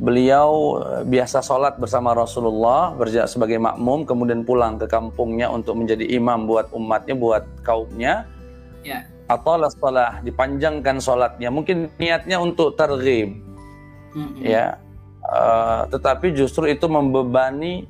beliau 0.03 0.81
eh, 0.81 1.03
biasa 1.07 1.39
sholat 1.39 1.77
bersama 1.77 2.11
Rasulullah 2.11 2.91
sebagai 3.29 3.61
makmum 3.61 4.03
kemudian 4.03 4.41
pulang 4.43 4.81
ke 4.81 4.89
kampungnya 4.89 5.47
untuk 5.47 5.77
menjadi 5.77 6.03
imam 6.03 6.49
buat 6.49 6.67
umatnya 6.73 7.15
buat 7.15 7.43
kaumnya. 7.63 8.27
Ya. 8.83 9.07
atau 9.31 9.55
salah 9.71 10.19
dipanjangkan 10.19 10.99
sholatnya. 10.99 11.47
Mungkin 11.47 11.87
niatnya 11.95 12.43
untuk 12.43 12.75
terghib 12.75 13.39
mm-hmm. 14.11 14.43
ya. 14.43 14.75
Uh, 15.23 15.87
tetapi 15.87 16.35
justru 16.35 16.67
itu 16.67 16.83
membebani 16.91 17.87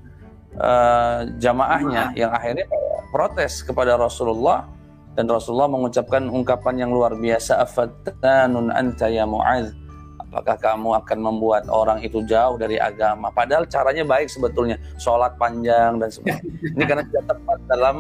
uh, 0.54 1.26
jamaahnya 1.42 2.14
yang 2.14 2.30
akhirnya 2.30 2.70
protes 3.10 3.66
kepada 3.66 3.98
Rasulullah 3.98 4.70
dan 5.14 5.30
Rasulullah 5.30 5.70
mengucapkan 5.70 6.26
ungkapan 6.26 6.86
yang 6.86 6.92
luar 6.94 7.14
biasa 7.14 7.62
afatanun 7.62 8.74
anta 8.74 9.10
ya 9.10 9.30
mu'adz. 9.30 9.74
Apakah 10.18 10.58
kamu 10.58 10.98
akan 11.06 11.20
membuat 11.22 11.70
orang 11.70 12.02
itu 12.02 12.26
jauh 12.26 12.58
dari 12.58 12.82
agama? 12.82 13.30
Padahal 13.30 13.70
caranya 13.70 14.02
baik 14.02 14.26
sebetulnya 14.26 14.82
sholat 14.98 15.38
panjang 15.38 16.02
dan 16.02 16.10
sebagainya 16.10 16.74
ini 16.74 16.84
karena 16.90 17.04
tidak 17.06 17.38
tepat 17.38 17.60
dalam 17.70 17.96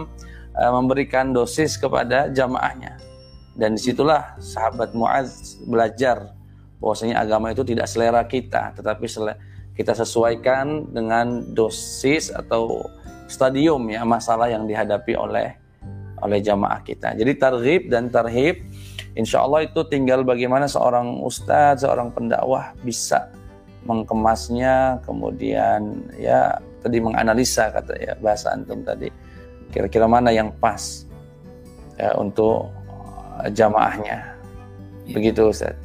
uh, 0.57 0.71
memberikan 0.73 1.29
dosis 1.29 1.77
kepada 1.77 2.33
jamaahnya. 2.33 2.97
Dan 3.53 3.77
di 3.77 3.81
situlah 3.85 4.33
sahabat 4.41 4.97
Muaz 4.97 5.61
belajar 5.69 6.33
bahwasanya 6.83 7.21
agama 7.23 7.55
itu 7.55 7.63
tidak 7.63 7.87
selera 7.87 8.27
kita 8.27 8.75
tetapi 8.75 9.07
kita 9.77 9.95
sesuaikan 9.95 10.91
dengan 10.91 11.55
dosis 11.55 12.27
atau 12.27 12.83
stadium 13.31 13.87
ya 13.87 14.03
masalah 14.03 14.51
yang 14.51 14.67
dihadapi 14.67 15.15
oleh 15.15 15.62
oleh 16.23 16.39
jamaah 16.39 16.79
kita 16.81 17.13
jadi 17.19 17.31
targhib 17.35 17.91
dan 17.91 18.07
tarhib 18.07 18.63
Insya 19.13 19.45
Allah 19.45 19.69
itu 19.69 19.85
tinggal 19.85 20.25
bagaimana 20.25 20.65
seorang 20.65 21.21
ustadz, 21.21 21.85
seorang 21.85 22.09
pendakwah 22.09 22.73
bisa 22.81 23.29
mengemasnya, 23.85 25.05
kemudian 25.05 26.01
ya 26.17 26.57
tadi 26.81 26.97
menganalisa 26.97 27.69
kata 27.69 27.93
ya 28.01 28.17
bahasa 28.17 28.57
antum 28.57 28.81
tadi 28.81 29.13
kira-kira 29.69 30.09
mana 30.09 30.33
yang 30.33 30.49
pas 30.57 31.05
ya 31.93 32.09
untuk 32.17 32.73
jamaahnya. 33.53 34.33
Ya. 35.05 35.13
Begitu 35.13 35.53
Ustaz. 35.53 35.77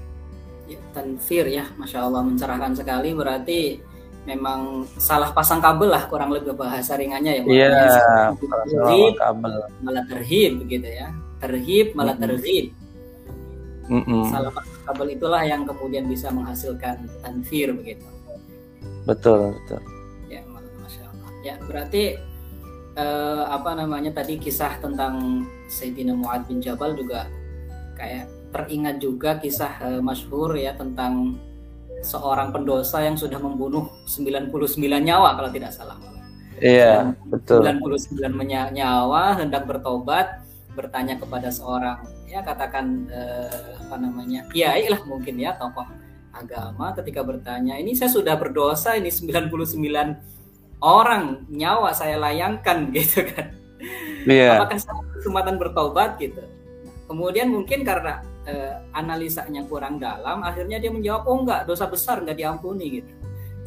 Ya, 0.65 0.81
tanfir 0.97 1.45
ya, 1.53 1.69
masya 1.77 2.09
Allah 2.09 2.25
mencerahkan 2.25 2.73
sekali. 2.81 3.13
Berarti 3.13 3.81
memang 4.29 4.85
salah 5.01 5.33
pasang 5.33 5.65
kabel 5.65 5.89
lah 5.89 6.05
kurang 6.05 6.29
lebih 6.29 6.53
bahasa 6.53 7.01
ringannya 7.01 7.41
ya. 7.41 7.43
Iya. 7.49 9.17
kabel. 9.17 9.55
Malah 9.81 10.05
terhib 10.05 10.61
begitu 10.61 10.85
ya. 10.93 11.09
Terhib 11.41 11.97
malah 11.97 12.13
terhib. 12.21 12.77
Mm 13.89 14.05
-mm. 14.05 14.23
Salah 14.29 14.53
kabel 14.85 15.17
itulah 15.17 15.41
yang 15.49 15.65
kemudian 15.65 16.05
bisa 16.05 16.29
menghasilkan 16.29 17.09
tanfir 17.25 17.73
begitu. 17.73 18.05
Betul, 19.09 19.57
betul. 19.57 19.81
Ya, 20.29 20.45
masya 20.53 21.09
Allah. 21.09 21.31
Ya, 21.41 21.55
berarti 21.65 22.21
eh, 22.93 23.43
apa 23.49 23.71
namanya 23.73 24.13
tadi 24.13 24.37
kisah 24.37 24.77
tentang 24.77 25.49
Sayyidina 25.73 26.13
Muad 26.13 26.45
bin 26.45 26.61
Jabal 26.61 26.93
juga 26.93 27.25
kayak 27.97 28.29
teringat 28.53 29.01
juga 29.01 29.41
kisah 29.41 29.73
eh, 29.89 30.01
masyhur 30.05 30.53
ya 30.61 30.77
tentang 30.77 31.41
seorang 32.05 32.55
pendosa 32.55 33.03
yang 33.03 33.19
sudah 33.19 33.39
membunuh 33.39 33.91
99 34.07 34.53
nyawa 35.03 35.35
kalau 35.35 35.51
tidak 35.51 35.75
salah. 35.75 35.99
Iya, 36.59 37.15
betul. 37.31 37.63
99 37.63 38.19
nyawa 38.75 39.39
hendak 39.39 39.67
bertobat 39.67 40.43
bertanya 40.79 41.19
kepada 41.19 41.51
seorang 41.51 41.99
ya 42.31 42.39
katakan 42.47 43.11
eh, 43.11 43.83
apa 43.83 43.99
namanya 43.99 44.47
kiai 44.55 44.87
lah 44.87 45.03
mungkin 45.03 45.35
ya 45.35 45.59
tokoh 45.59 45.83
agama 46.31 46.95
ketika 46.95 47.27
bertanya 47.27 47.75
ini 47.75 47.99
saya 47.99 48.15
sudah 48.15 48.39
berdosa 48.39 48.95
ini 48.95 49.11
99 49.11 49.51
orang 50.79 51.51
nyawa 51.51 51.91
saya 51.97 52.15
layangkan 52.21 52.89
gitu 52.97 53.27
kan 53.27 53.59
yeah. 54.29 54.63
apakah 54.63 54.79
saya 54.79 55.03
kesempatan 55.19 55.59
bertobat 55.59 56.15
gitu 56.23 56.47
kemudian 57.11 57.51
mungkin 57.51 57.83
karena 57.83 58.23
eh, 58.49 58.73
analisanya 58.97 59.63
kurang 59.69 60.01
dalam 60.01 60.41
akhirnya 60.41 60.81
dia 60.81 60.89
menjawab 60.89 61.23
oh 61.29 61.45
enggak 61.45 61.69
dosa 61.69 61.85
besar 61.87 62.25
enggak 62.25 62.41
diampuni 62.41 63.05
gitu. 63.05 63.13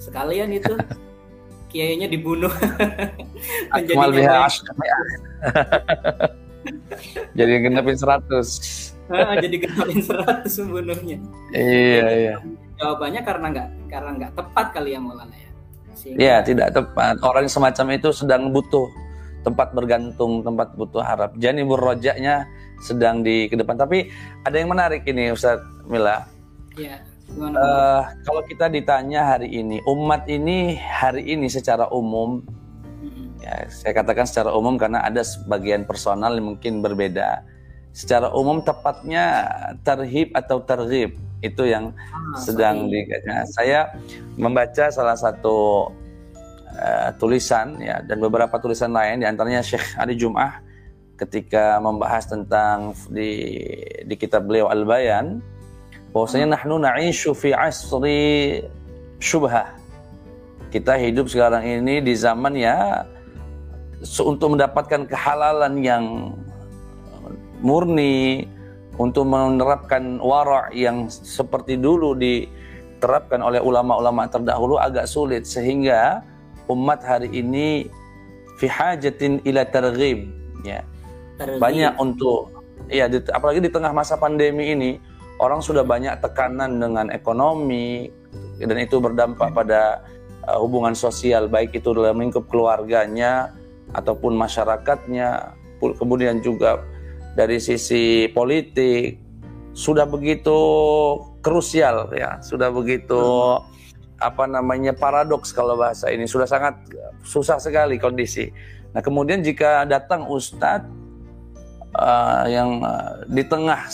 Sekalian 0.02 0.50
itu 0.58 0.74
kiainya 1.72 2.10
dibunuh. 2.10 2.52
Menjadi 3.72 3.96
jadi 7.38 7.54
genepin 7.66 7.98
100 7.98 8.30
ah, 9.10 9.34
jadi 9.42 9.56
genepin 9.66 9.98
100 9.98 10.46
membunuhnya 10.46 11.18
iya 11.58 12.08
iya. 12.14 12.36
jawabannya 12.78 13.22
karena 13.26 13.46
nggak 13.50 13.70
karena 13.90 14.10
nggak 14.22 14.32
tepat 14.38 14.68
kali 14.78 14.94
ya 14.94 15.02
Maulana 15.02 15.34
ya. 15.34 15.50
Iya 16.02 16.42
tidak 16.42 16.74
tepat. 16.74 17.22
Orang 17.22 17.46
semacam 17.46 17.94
itu 17.94 18.10
sedang 18.10 18.50
butuh 18.50 18.90
tempat 19.46 19.74
bergantung 19.74 20.42
tempat 20.42 20.74
butuh 20.74 21.02
harap. 21.02 21.38
Jadi 21.38 21.62
rojaknya 21.62 22.50
sedang 22.82 23.22
di 23.22 23.48
ke 23.48 23.56
depan. 23.56 23.78
Tapi 23.78 24.10
ada 24.44 24.56
yang 24.58 24.74
menarik 24.74 25.06
ini 25.06 25.32
Ustaz 25.32 25.62
Mila. 25.86 26.26
Iya 26.76 27.12
uh, 27.40 28.02
kalau 28.28 28.44
kita 28.44 28.68
ditanya 28.68 29.24
hari 29.24 29.48
ini 29.48 29.80
umat 29.88 30.28
ini 30.28 30.76
hari 30.76 31.24
ini 31.32 31.48
secara 31.48 31.88
umum 31.92 32.44
Ya, 33.42 33.66
saya 33.74 33.98
katakan 33.98 34.30
secara 34.30 34.54
umum 34.54 34.78
karena 34.78 35.02
ada 35.02 35.26
sebagian 35.26 35.82
personal 35.82 36.38
yang 36.38 36.54
mungkin 36.54 36.86
berbeda. 36.86 37.42
Secara 37.90 38.30
umum 38.38 38.62
tepatnya 38.62 39.50
terhib 39.82 40.30
atau 40.38 40.62
terhib 40.62 41.18
itu 41.42 41.66
yang 41.66 41.90
ah, 42.14 42.38
sedang 42.38 42.86
di 42.86 43.02
nah, 43.26 43.42
saya 43.50 43.98
membaca 44.38 44.94
salah 44.94 45.18
satu 45.18 45.90
uh, 46.78 47.10
tulisan 47.18 47.82
ya 47.82 47.98
dan 48.06 48.22
beberapa 48.22 48.62
tulisan 48.62 48.94
lain 48.94 49.20
di 49.20 49.28
antaranya 49.28 49.66
Syekh 49.66 49.98
Ali 49.98 50.14
Jum'ah 50.14 50.62
ketika 51.22 51.78
membahas 51.78 52.26
tentang 52.26 52.98
di 53.14 53.62
di 54.10 54.16
kitab 54.18 54.50
beliau 54.50 54.74
Al 54.74 54.90
Bayan 54.90 55.38
bahwasanya 56.10 56.50
hmm. 56.50 56.56
nahnu 56.58 56.76
na'ishu 56.82 57.38
fi 57.38 57.54
asri 57.54 58.66
syubhah 59.22 59.78
kita 60.74 60.98
hidup 60.98 61.30
sekarang 61.30 61.62
ini 61.62 62.02
di 62.02 62.18
zaman 62.18 62.58
ya 62.58 63.06
untuk 64.02 64.58
mendapatkan 64.58 65.06
kehalalan 65.06 65.86
yang 65.86 66.34
murni 67.62 68.50
untuk 68.98 69.30
menerapkan 69.30 70.18
wara' 70.18 70.74
yang 70.74 71.06
seperti 71.08 71.78
dulu 71.78 72.18
diterapkan 72.18 73.46
oleh 73.46 73.62
ulama-ulama 73.62 74.26
terdahulu 74.26 74.82
agak 74.82 75.06
sulit 75.06 75.46
sehingga 75.46 76.26
umat 76.66 77.06
hari 77.06 77.30
ini 77.30 77.88
fi 78.58 78.66
hajatin 78.66 79.38
ila 79.46 79.64
targhib 79.70 80.28
ya. 80.66 80.82
Banyak 81.60 81.94
untuk 82.02 82.52
ya 82.92 83.08
di, 83.08 83.24
apalagi 83.32 83.64
di 83.64 83.72
tengah 83.72 83.96
masa 83.96 84.20
pandemi 84.20 84.76
ini 84.76 84.92
orang 85.42 85.64
sudah 85.64 85.82
banyak 85.82 86.22
tekanan 86.22 86.78
dengan 86.78 87.10
ekonomi 87.10 88.12
dan 88.62 88.78
itu 88.78 89.02
berdampak 89.02 89.50
pada 89.56 90.06
uh, 90.46 90.62
hubungan 90.62 90.94
sosial 90.94 91.50
baik 91.50 91.74
itu 91.74 91.90
dalam 91.98 92.22
lingkup 92.22 92.46
keluarganya 92.46 93.50
ataupun 93.92 94.38
masyarakatnya, 94.38 95.58
kemudian 95.82 96.40
juga 96.40 96.80
dari 97.34 97.60
sisi 97.60 98.30
politik 98.32 99.20
sudah 99.74 100.06
begitu 100.06 100.56
krusial 101.42 102.12
ya, 102.14 102.38
sudah 102.44 102.70
begitu 102.70 103.20
apa 104.22 104.46
namanya 104.46 104.94
paradoks 104.94 105.50
kalau 105.50 105.74
bahasa 105.74 106.14
ini 106.14 106.30
sudah 106.30 106.46
sangat 106.46 106.78
susah 107.26 107.58
sekali 107.58 107.98
kondisi. 107.98 108.54
Nah 108.94 109.02
kemudian 109.02 109.42
jika 109.42 109.90
datang 109.90 110.30
ustadz 110.30 111.01
uh, 111.96 112.46
yang 112.48 112.84
uh, 112.84 113.24
di 113.28 113.44
tengah 113.44 113.88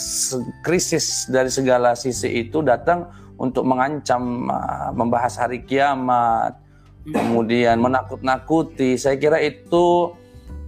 krisis 0.62 1.26
dari 1.26 1.50
segala 1.50 1.98
sisi 1.98 2.46
itu 2.46 2.62
datang 2.62 3.08
untuk 3.38 3.66
mengancam 3.66 4.50
uh, 4.50 4.90
membahas 4.94 5.38
hari 5.38 5.62
kiamat, 5.62 6.58
kemudian 7.06 7.78
menakut-nakuti. 7.78 8.98
Saya 8.98 9.18
kira 9.18 9.38
itu 9.42 10.14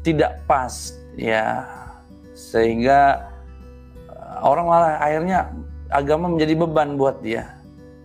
tidak 0.02 0.42
pas 0.46 0.94
ya. 1.18 1.66
Sehingga 2.34 3.28
orang 4.40 4.64
malah 4.64 4.96
akhirnya 4.96 5.52
agama 5.92 6.30
menjadi 6.30 6.54
beban 6.56 6.96
buat 6.96 7.20
dia. 7.20 7.52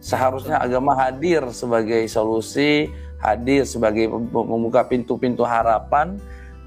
Seharusnya 0.04 0.60
agama 0.62 0.94
hadir 0.94 1.42
sebagai 1.50 2.06
solusi, 2.12 2.92
hadir 3.24 3.64
sebagai 3.66 4.12
membuka 4.12 4.86
pintu-pintu 4.86 5.48
harapan, 5.48 6.20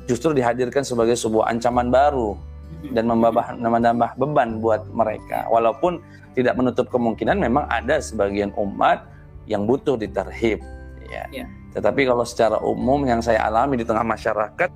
justru 0.09 0.33
dihadirkan 0.33 0.83
sebagai 0.83 1.14
sebuah 1.14 1.53
ancaman 1.53 1.92
baru 1.92 2.47
dan 2.94 3.11
menambah, 3.11 3.59
menambah 3.59 4.11
beban 4.16 4.62
buat 4.62 4.87
mereka. 4.90 5.46
Walaupun 5.50 5.98
tidak 6.38 6.54
menutup 6.54 6.87
kemungkinan 6.88 7.38
memang 7.42 7.66
ada 7.66 7.98
sebagian 7.98 8.54
umat 8.54 9.02
yang 9.50 9.66
butuh 9.66 9.98
diterhib. 9.98 10.62
Ya. 11.09 11.24
ya. 11.33 11.46
Tetapi 11.74 12.07
kalau 12.07 12.22
secara 12.22 12.61
umum 12.62 13.02
yang 13.09 13.18
saya 13.24 13.42
alami 13.48 13.81
di 13.81 13.85
tengah 13.88 14.04
masyarakat, 14.04 14.70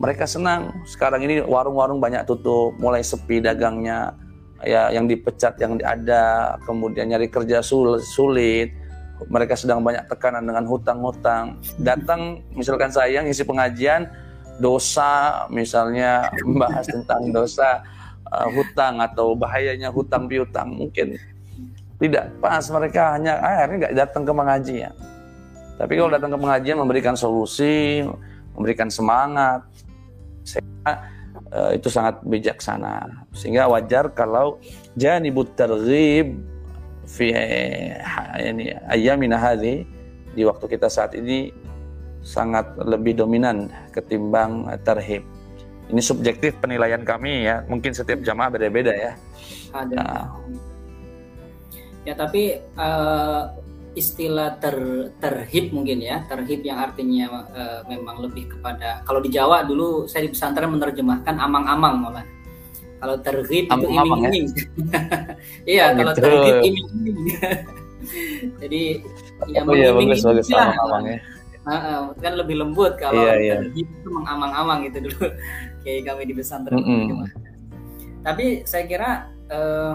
mereka 0.00 0.24
senang. 0.26 0.74
Sekarang 0.88 1.22
ini 1.22 1.44
warung-warung 1.44 2.02
banyak 2.02 2.26
tutup, 2.26 2.74
mulai 2.82 3.04
sepi 3.06 3.38
dagangnya, 3.38 4.16
ya 4.62 4.94
yang 4.94 5.10
dipecat 5.10 5.58
yang 5.58 5.76
ada 5.82 6.56
kemudian 6.64 7.10
nyari 7.10 7.26
kerja 7.26 7.60
sulit 7.62 8.70
mereka 9.30 9.54
sedang 9.54 9.82
banyak 9.82 10.06
tekanan 10.10 10.42
dengan 10.42 10.66
hutang-hutang 10.66 11.58
datang 11.78 12.42
misalkan 12.54 12.90
saya 12.90 13.22
ngisi 13.22 13.46
pengajian 13.46 14.10
dosa 14.60 15.44
misalnya 15.48 16.28
membahas 16.44 16.84
tentang 16.88 17.32
dosa 17.32 17.80
uh, 18.28 18.48
hutang 18.52 19.00
atau 19.00 19.32
bahayanya 19.36 19.88
hutang 19.88 20.28
piutang 20.28 20.72
mungkin 20.72 21.16
tidak. 22.02 22.34
Pas 22.42 22.66
mereka 22.74 23.14
hanya 23.14 23.38
ah, 23.38 23.62
akhirnya 23.62 23.76
nggak 23.86 23.96
datang 23.96 24.22
ke 24.26 24.32
pengajian. 24.34 24.94
Tapi 25.78 25.92
kalau 25.94 26.10
datang 26.10 26.30
ke 26.34 26.38
pengajian 26.38 26.76
memberikan 26.78 27.14
solusi 27.14 28.02
memberikan 28.52 28.92
semangat 28.92 29.64
saya 30.44 30.92
uh, 31.54 31.70
itu 31.72 31.88
sangat 31.88 32.20
bijaksana. 32.26 33.24
Sehingga 33.32 33.70
wajar 33.70 34.10
kalau 34.12 34.58
janibut 34.98 35.54
targhib 35.54 36.42
fi 37.06 37.34
ini 38.40 38.74
ayamina 38.90 39.38
hadhi 39.38 39.86
di 40.32 40.42
waktu 40.42 40.64
kita 40.64 40.88
saat 40.88 41.12
ini 41.14 41.52
sangat 42.22 42.78
lebih 42.78 43.18
dominan 43.18 43.68
ketimbang 43.90 44.70
tarhib. 44.86 45.26
Ini 45.90 46.00
subjektif 46.00 46.56
penilaian 46.62 47.02
kami 47.02 47.44
ya, 47.44 47.66
mungkin 47.68 47.92
setiap 47.92 48.22
jamaah 48.22 48.48
beda-beda 48.54 48.94
ya. 48.94 49.12
Ada. 49.74 49.96
Nah. 49.98 50.26
Ya 52.02 52.14
tapi 52.18 52.58
uh, 52.78 53.52
istilah 53.92 54.56
ter 54.56 54.76
terhib 55.20 55.70
mungkin 55.76 56.00
ya 56.00 56.24
terhib 56.24 56.64
yang 56.64 56.80
artinya 56.80 57.44
uh, 57.52 57.80
memang 57.84 58.24
lebih 58.24 58.56
kepada 58.56 59.04
kalau 59.04 59.20
di 59.20 59.28
Jawa 59.28 59.68
dulu 59.68 60.08
saya 60.08 60.24
di 60.24 60.32
pesantren 60.32 60.72
menerjemahkan 60.72 61.36
amang-amang 61.36 62.00
malah 62.00 62.26
kalau 62.96 63.20
terhib 63.20 63.68
itu 63.68 63.86
ya? 63.92 64.00
iming-iming 64.00 64.46
ya? 64.48 64.64
iya 65.76 65.84
oh, 65.92 65.96
kalau 66.00 66.12
gitu. 66.16 66.20
terhib 66.24 66.56
iming-iming 66.64 67.18
jadi 68.64 68.82
ya 69.52 69.60
oh, 69.68 69.74
iya, 69.76 69.90
bagus, 69.92 70.20
bagus, 70.24 70.46
amang-amang 70.48 71.04
ya 71.04 71.18
Uh, 71.62 72.10
kan 72.18 72.34
lebih 72.34 72.58
lembut 72.58 72.98
kalau 72.98 73.22
yeah, 73.22 73.62
yeah. 73.62 73.62
itu 73.70 74.08
mengamang-amang 74.10 74.82
gitu 74.90 75.06
dulu 75.06 75.30
kayak 75.86 76.10
kami 76.10 76.26
di 76.26 76.34
pesantren 76.34 76.74
mm 76.74 76.82
-hmm. 76.82 77.22
tapi 78.26 78.66
saya 78.66 78.84
kira 78.90 79.30
uh, 79.46 79.94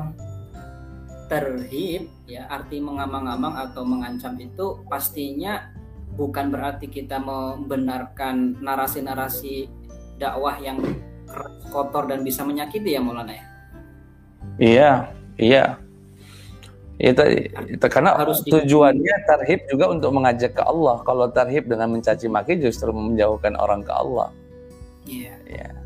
terhib 1.27 2.07
ya 2.23 2.47
arti 2.47 2.79
mengamang-amang 2.79 3.59
atau 3.59 3.83
mengancam 3.83 4.39
itu 4.39 4.79
pastinya 4.87 5.67
bukan 6.15 6.49
berarti 6.49 6.87
kita 6.87 7.19
membenarkan 7.19 8.57
narasi-narasi 8.63 9.67
dakwah 10.17 10.57
yang 10.57 10.81
kotor 11.69 12.09
dan 12.09 12.23
bisa 12.25 12.41
menyakiti 12.41 12.97
ya 12.97 13.03
Maulana 13.03 13.35
ya. 13.35 13.45
Iya, 14.57 14.91
iya. 15.37 15.65
Itu, 16.97 17.21
itu 17.69 17.85
karena 17.93 18.17
harus 18.17 18.41
tujuannya 18.41 19.15
tarhib 19.29 19.69
juga 19.69 19.93
untuk 19.93 20.09
mengajak 20.17 20.57
ke 20.57 20.63
Allah. 20.65 20.97
Kalau 21.05 21.29
tarhib 21.29 21.69
dengan 21.69 21.93
mencaci 21.93 22.25
maki 22.25 22.57
justru 22.57 22.89
menjauhkan 22.89 23.53
orang 23.53 23.85
ke 23.85 23.93
Allah. 23.93 24.33
Iya. 25.05 25.35
Iya 25.45 25.77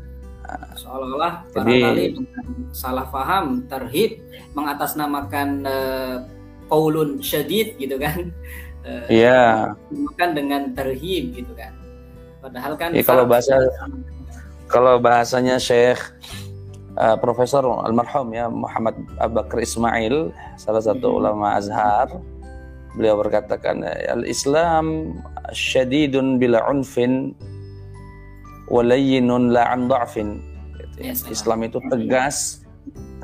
seolah-olah 0.76 1.48
barangkali 1.52 2.04
salah 2.74 3.06
paham 3.08 3.64
terhib 3.68 4.20
mengatasnamakan 4.52 5.48
uh, 5.64 6.16
paulun 6.68 7.20
syadid 7.20 7.76
gitu 7.78 7.96
kan 7.96 8.32
uh, 8.84 9.06
iya 9.12 9.72
yeah. 9.72 10.30
dengan 10.32 10.72
terhib 10.76 11.32
gitu 11.36 11.52
kan 11.56 11.72
padahal 12.42 12.74
kan 12.74 12.90
ya, 12.92 13.04
kalau 13.04 13.24
bahasa 13.24 13.54
kalau 14.66 14.96
bahasanya 14.98 15.60
Syekh 15.60 16.00
uh, 17.02 17.16
Profesor 17.18 17.66
almarhum 17.66 18.30
ya 18.30 18.46
Muhammad 18.46 18.94
Abu 19.18 19.42
Bakar 19.42 19.58
Ismail 19.58 20.30
salah 20.54 20.82
satu 20.82 21.10
hmm. 21.10 21.18
ulama 21.18 21.58
Azhar. 21.58 22.08
Beliau 22.92 23.16
berkatakan 23.18 23.80
al-Islam 23.88 25.16
syadidun 25.56 26.36
bila 26.36 26.60
unfin 26.68 27.32
walayyinun 28.68 29.48
la'an 29.48 29.88
dha'fin 29.88 30.44
gitu 30.76 30.96
ya. 31.00 31.16
Islam 31.32 31.64
itu 31.64 31.80
tegas 31.88 32.60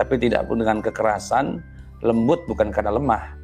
tapi 0.00 0.16
tidak 0.16 0.48
pun 0.48 0.58
dengan 0.64 0.80
kekerasan. 0.80 1.60
Lembut 2.00 2.46
bukan 2.48 2.70
karena 2.70 2.94
lemah. 2.94 3.38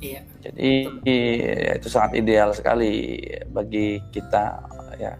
Iya. 0.00 0.24
jadi 0.40 0.72
ya, 1.04 1.76
itu 1.76 1.92
sangat 1.92 2.16
ideal 2.16 2.56
sekali 2.56 3.20
bagi 3.52 4.00
kita 4.08 4.56
ya. 4.96 5.12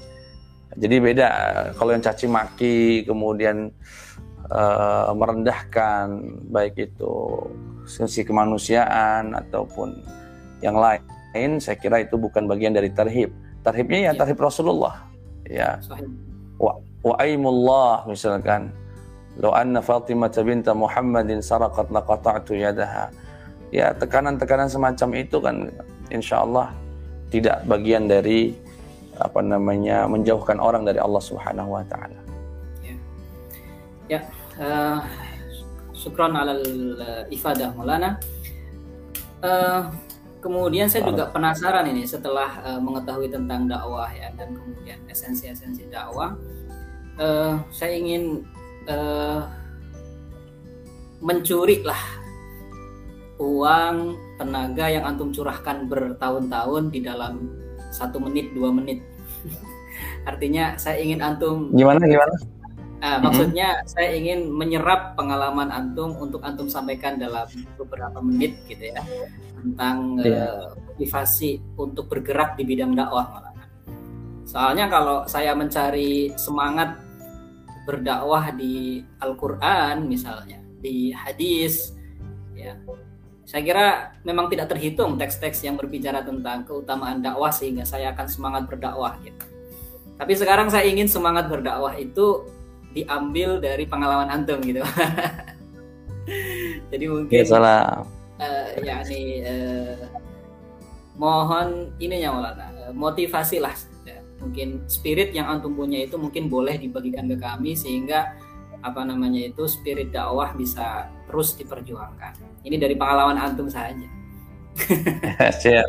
Jadi 0.80 0.96
beda 1.02 1.28
kalau 1.76 1.92
yang 1.92 2.00
caci 2.00 2.24
maki 2.24 3.04
kemudian 3.04 3.68
uh, 4.50 5.10
merendahkan 5.14 6.06
baik 6.50 6.90
itu 6.90 7.14
sisi 7.86 8.22
kemanusiaan 8.22 9.34
ataupun 9.34 9.96
yang 10.60 10.76
lain 10.76 11.58
saya 11.58 11.78
kira 11.78 12.04
itu 12.04 12.20
bukan 12.20 12.46
bagian 12.46 12.76
dari 12.76 12.92
tarhib 12.92 13.32
tarhibnya 13.64 13.98
ya 13.98 14.12
iya. 14.12 14.18
tarhib 14.18 14.38
Rasulullah 14.38 15.06
ya 15.46 15.80
wa, 16.60 16.76
wa 17.02 17.14
aimullah 17.18 18.04
misalkan 18.06 18.70
lo 19.40 19.54
anna 19.56 19.80
Fatimah 19.80 20.30
binta 20.42 20.76
Muhammadin 20.76 21.40
saraqat 21.40 21.88
laqata'tu 21.88 22.58
yadaha 22.60 23.08
ya 23.72 23.94
tekanan-tekanan 23.96 24.68
semacam 24.68 25.08
itu 25.16 25.38
kan 25.40 25.56
insya 26.10 26.42
Allah 26.42 26.74
tidak 27.30 27.62
bagian 27.70 28.10
dari 28.10 28.52
apa 29.20 29.40
namanya 29.44 30.08
menjauhkan 30.10 30.58
orang 30.58 30.82
dari 30.82 30.98
Allah 30.98 31.22
Subhanahu 31.22 31.76
wa 31.78 31.84
taala. 31.86 32.20
Ya. 32.82 32.96
Ya, 34.10 34.20
uh, 34.60 35.00
syukran 35.96 36.36
alal 36.36 36.62
ifadah 37.32 37.72
Maulana. 37.74 38.20
Uh, 39.40 39.88
kemudian 40.44 40.88
saya 40.88 41.08
juga 41.08 41.28
penasaran 41.32 41.88
ini 41.88 42.04
setelah 42.04 42.60
uh, 42.64 42.80
mengetahui 42.80 43.32
tentang 43.32 43.64
dakwah 43.68 44.08
ya 44.12 44.32
dan 44.36 44.56
kemudian 44.56 45.00
esensi-esensi 45.08 45.88
dakwah. 45.88 46.36
Uh, 47.20 47.60
saya 47.68 47.96
ingin 47.96 48.44
uh, 48.88 49.44
mencuri 51.20 51.84
lah 51.84 52.00
uang 53.40 54.16
tenaga 54.40 54.88
yang 54.88 55.04
antum 55.04 55.32
curahkan 55.32 55.88
bertahun-tahun 55.88 56.92
di 56.92 57.00
dalam 57.04 57.48
satu 57.92 58.20
menit 58.20 58.52
dua 58.52 58.72
menit. 58.72 59.04
Artinya 60.28 60.76
saya 60.80 61.00
ingin 61.00 61.20
antum 61.20 61.72
gimana 61.72 62.00
gimana 62.04 62.59
Nah, 63.00 63.16
mm-hmm. 63.16 63.24
maksudnya 63.24 63.68
saya 63.88 64.12
ingin 64.12 64.52
menyerap 64.52 65.16
pengalaman 65.16 65.72
antum 65.72 66.12
untuk 66.20 66.44
antum 66.44 66.68
sampaikan 66.68 67.16
dalam 67.16 67.48
beberapa 67.80 68.20
menit 68.20 68.60
gitu 68.68 68.92
ya 68.92 69.00
tentang 69.60 70.20
yeah. 70.20 70.28
Iya. 70.28 70.44
uh, 70.44 70.64
motivasi 70.92 71.50
untuk 71.80 72.12
bergerak 72.12 72.60
di 72.60 72.64
bidang 72.68 72.92
dakwah 72.92 73.24
malah. 73.32 73.56
Soalnya 74.44 74.92
kalau 74.92 75.24
saya 75.24 75.56
mencari 75.56 76.36
semangat 76.36 77.00
berdakwah 77.88 78.52
di 78.52 79.00
Al-Qur'an 79.22 80.04
misalnya, 80.04 80.60
di 80.84 81.14
hadis 81.16 81.96
ya. 82.52 82.76
Saya 83.48 83.66
kira 83.66 83.86
memang 84.22 84.46
tidak 84.46 84.70
terhitung 84.70 85.18
teks-teks 85.18 85.66
yang 85.66 85.74
berbicara 85.74 86.22
tentang 86.22 86.62
keutamaan 86.62 87.18
dakwah 87.18 87.50
sehingga 87.50 87.82
saya 87.82 88.14
akan 88.14 88.26
semangat 88.30 88.62
berdakwah 88.70 89.18
gitu. 89.26 89.42
Tapi 90.20 90.32
sekarang 90.36 90.68
saya 90.68 90.86
ingin 90.86 91.08
semangat 91.08 91.50
berdakwah 91.50 91.96
itu 91.98 92.46
diambil 92.94 93.62
dari 93.62 93.87
pengalaman 93.87 94.31
antum 94.31 94.59
gitu. 94.62 94.83
Jadi 96.90 97.05
mungkin 97.07 97.42
ya, 97.42 97.46
salah. 97.46 98.05
uh, 98.38 98.68
ya 98.83 99.03
nih 99.07 99.46
uh, 99.46 99.98
mohon 101.18 101.94
ininya 102.03 102.35
Maulana 102.35 102.66
uh, 102.88 102.92
motivasi 102.94 103.62
lah. 103.62 103.74
Ya. 104.07 104.18
mungkin 104.40 104.88
spirit 104.88 105.37
yang 105.37 105.46
antum 105.53 105.76
punya 105.76 106.00
itu 106.00 106.16
mungkin 106.16 106.48
boleh 106.48 106.81
dibagikan 106.81 107.29
ke 107.29 107.37
kami 107.37 107.76
sehingga 107.76 108.33
apa 108.81 109.05
namanya 109.05 109.53
itu 109.53 109.68
spirit 109.68 110.09
dakwah 110.09 110.57
bisa 110.57 111.12
terus 111.29 111.53
diperjuangkan. 111.61 112.64
Ini 112.64 112.76
dari 112.81 112.96
pengalaman 112.96 113.37
antum 113.37 113.68
saja. 113.68 114.09
Siap. 115.62 115.88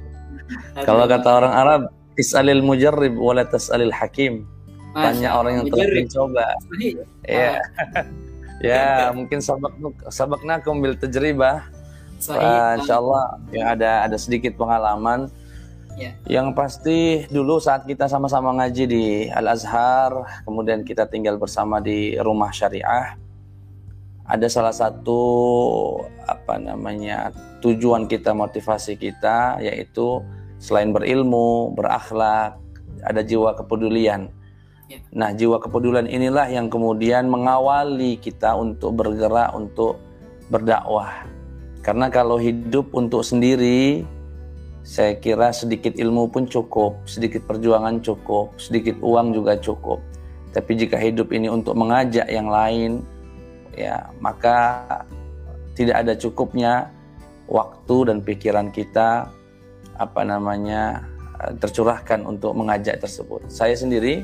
Kalau 0.84 1.08
kata 1.08 1.30
orang 1.32 1.54
Arab 1.56 1.82
is'alil 2.20 2.60
mujarrib 2.60 3.16
wala 3.16 3.48
tas'alil 3.48 3.94
hakim 3.96 4.44
Tanya 4.92 5.30
orang 5.40 5.64
yang 5.64 5.66
telah 5.72 5.88
mencoba. 5.88 6.46
Iya. 7.24 7.56
Uh, 7.56 7.56
ya 8.62 9.10
mungkin 9.12 9.42
sabak 9.42 9.74
sabakna 10.14 10.62
bil 10.62 10.94
tajribah 10.94 11.66
uh, 12.30 12.78
insya 12.78 13.02
Allah 13.02 13.42
ya 13.50 13.74
ada 13.74 13.92
ada 14.06 14.18
sedikit 14.22 14.54
pengalaman 14.54 15.34
ya. 15.98 16.14
yang 16.30 16.54
pasti 16.54 17.26
dulu 17.34 17.58
saat 17.58 17.90
kita 17.90 18.06
sama-sama 18.06 18.54
ngaji 18.62 18.84
di 18.86 19.06
Al 19.34 19.50
Azhar 19.50 20.46
kemudian 20.46 20.86
kita 20.86 21.10
tinggal 21.10 21.42
bersama 21.42 21.82
di 21.82 22.14
rumah 22.22 22.54
syariah 22.54 23.18
ada 24.30 24.46
salah 24.46 24.72
satu 24.72 25.24
apa 26.30 26.62
namanya 26.62 27.34
tujuan 27.66 28.06
kita 28.06 28.38
motivasi 28.38 28.94
kita 28.94 29.58
yaitu 29.58 30.22
selain 30.62 30.94
berilmu 30.94 31.74
berakhlak 31.74 32.62
ada 33.02 33.26
jiwa 33.26 33.58
kepedulian 33.58 34.30
Ya. 34.30 34.41
Nah, 35.12 35.36
jiwa 35.36 35.60
kepedulian 35.60 36.08
inilah 36.08 36.48
yang 36.50 36.72
kemudian 36.72 37.28
mengawali 37.28 38.18
kita 38.18 38.56
untuk 38.56 38.96
bergerak 38.98 39.52
untuk 39.54 40.00
berdakwah. 40.52 41.28
Karena 41.82 42.12
kalau 42.14 42.38
hidup 42.38 42.94
untuk 42.94 43.26
sendiri, 43.26 44.06
saya 44.82 45.18
kira 45.18 45.54
sedikit 45.54 45.94
ilmu 45.94 46.30
pun 46.30 46.50
cukup, 46.50 47.06
sedikit 47.06 47.46
perjuangan 47.46 48.02
cukup, 48.02 48.58
sedikit 48.58 48.98
uang 49.02 49.34
juga 49.34 49.58
cukup. 49.58 50.02
Tapi 50.52 50.72
jika 50.76 51.00
hidup 51.00 51.32
ini 51.32 51.48
untuk 51.48 51.78
mengajak 51.78 52.28
yang 52.28 52.52
lain, 52.52 53.06
ya 53.78 54.12
maka 54.20 54.84
tidak 55.78 56.04
ada 56.04 56.14
cukupnya 56.18 56.92
waktu 57.48 58.12
dan 58.12 58.18
pikiran 58.20 58.68
kita 58.70 59.32
apa 59.96 60.22
namanya 60.28 61.08
tercurahkan 61.58 62.22
untuk 62.28 62.54
mengajak 62.54 63.02
tersebut. 63.02 63.48
Saya 63.50 63.74
sendiri 63.74 64.22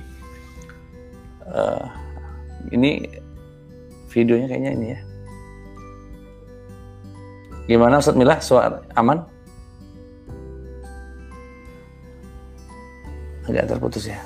uh, 1.52 1.86
ini 2.72 3.08
videonya 4.12 4.48
kayaknya 4.48 4.72
ini 4.74 4.88
ya. 4.96 5.00
Gimana 7.68 8.00
Ustaz 8.00 8.16
Milah 8.16 8.40
suara 8.40 8.80
aman? 8.96 9.20
Agak 13.48 13.68
terputus 13.68 14.08
ya. 14.08 14.20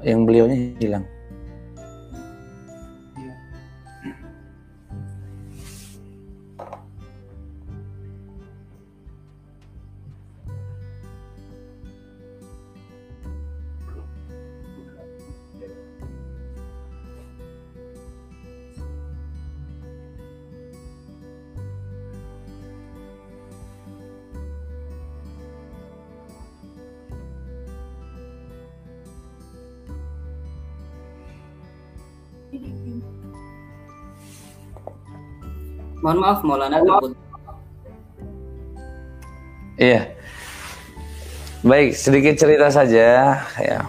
Yang 0.00 0.20
beliaunya 0.26 0.56
hilang 0.80 1.04
Mohon 36.00 36.18
maaf, 36.24 36.38
Maulana 36.40 36.76
terputus. 36.80 37.12
Iya. 39.80 40.02
Baik, 41.60 41.92
sedikit 41.92 42.34
cerita 42.40 42.72
saja 42.72 43.36
ya. 43.60 43.80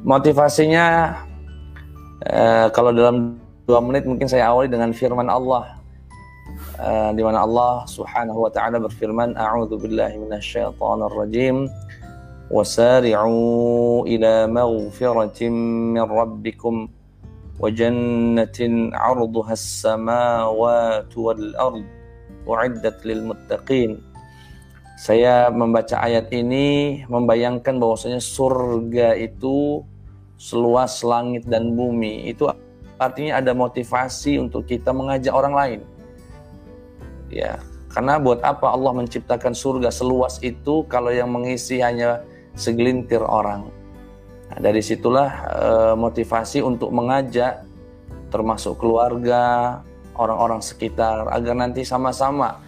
Motivasinya 0.00 1.12
eh, 2.24 2.66
kalau 2.72 2.92
dalam 2.92 3.36
dua 3.68 3.84
menit 3.84 4.08
mungkin 4.08 4.24
saya 4.24 4.48
awali 4.48 4.72
dengan 4.72 4.96
firman 4.96 5.28
Allah 5.28 5.76
eh, 6.80 7.10
di 7.12 7.20
mana 7.20 7.44
Allah 7.44 7.84
Subhanahu 7.84 8.48
wa 8.48 8.50
taala 8.52 8.80
berfirman 8.80 9.36
a'udzu 9.36 9.76
billahi 9.76 10.16
minasyaitonir 10.24 11.12
rajim 11.12 11.68
wasari'u 12.48 14.08
ila 14.08 14.32
maghfiratin 14.48 15.52
min 15.94 16.02
rabbikum 16.02 16.88
وجنة 17.59 18.59
عرضها 18.93 19.53
السماوات 19.53 21.11
والأرض 21.17 21.85
أعدت 22.49 22.97
للمتقين 23.05 23.91
saya 24.95 25.51
membaca 25.51 25.99
ayat 25.99 26.31
ini 26.31 27.03
membayangkan 27.11 27.75
bahwasanya 27.83 28.23
surga 28.23 29.19
itu 29.19 29.83
seluas 30.39 31.03
langit 31.03 31.43
dan 31.51 31.75
bumi 31.75 32.31
itu 32.31 32.47
artinya 32.95 33.43
ada 33.43 33.51
motivasi 33.51 34.39
untuk 34.39 34.63
kita 34.63 34.95
mengajak 34.95 35.35
orang 35.35 35.51
lain 35.51 35.79
ya 37.27 37.59
karena 37.91 38.19
buat 38.19 38.39
apa 38.39 38.71
Allah 38.71 38.95
menciptakan 38.95 39.51
surga 39.51 39.91
seluas 39.91 40.39
itu 40.39 40.87
kalau 40.87 41.11
yang 41.11 41.27
mengisi 41.27 41.83
hanya 41.83 42.23
segelintir 42.55 43.19
orang 43.19 43.67
Nah, 44.50 44.58
dari 44.58 44.82
situlah 44.82 45.30
uh, 45.46 45.94
motivasi 45.94 46.58
untuk 46.58 46.90
mengajak 46.90 47.62
termasuk 48.34 48.78
keluarga, 48.82 49.78
orang-orang 50.18 50.58
sekitar 50.58 51.30
agar 51.30 51.54
nanti 51.54 51.86
sama-sama 51.86 52.58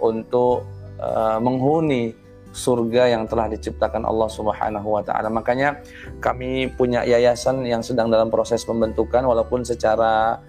untuk 0.00 0.64
uh, 0.96 1.38
menghuni 1.40 2.16
surga 2.56 3.12
yang 3.12 3.28
telah 3.28 3.52
diciptakan 3.52 4.08
Allah 4.08 4.32
Subhanahu 4.32 4.96
wa 4.96 5.04
taala. 5.04 5.28
Makanya 5.28 5.84
kami 6.24 6.72
punya 6.72 7.04
yayasan 7.04 7.60
yang 7.68 7.84
sedang 7.84 8.08
dalam 8.08 8.32
proses 8.32 8.64
pembentukan 8.64 9.20
walaupun 9.28 9.60
secara 9.60 10.40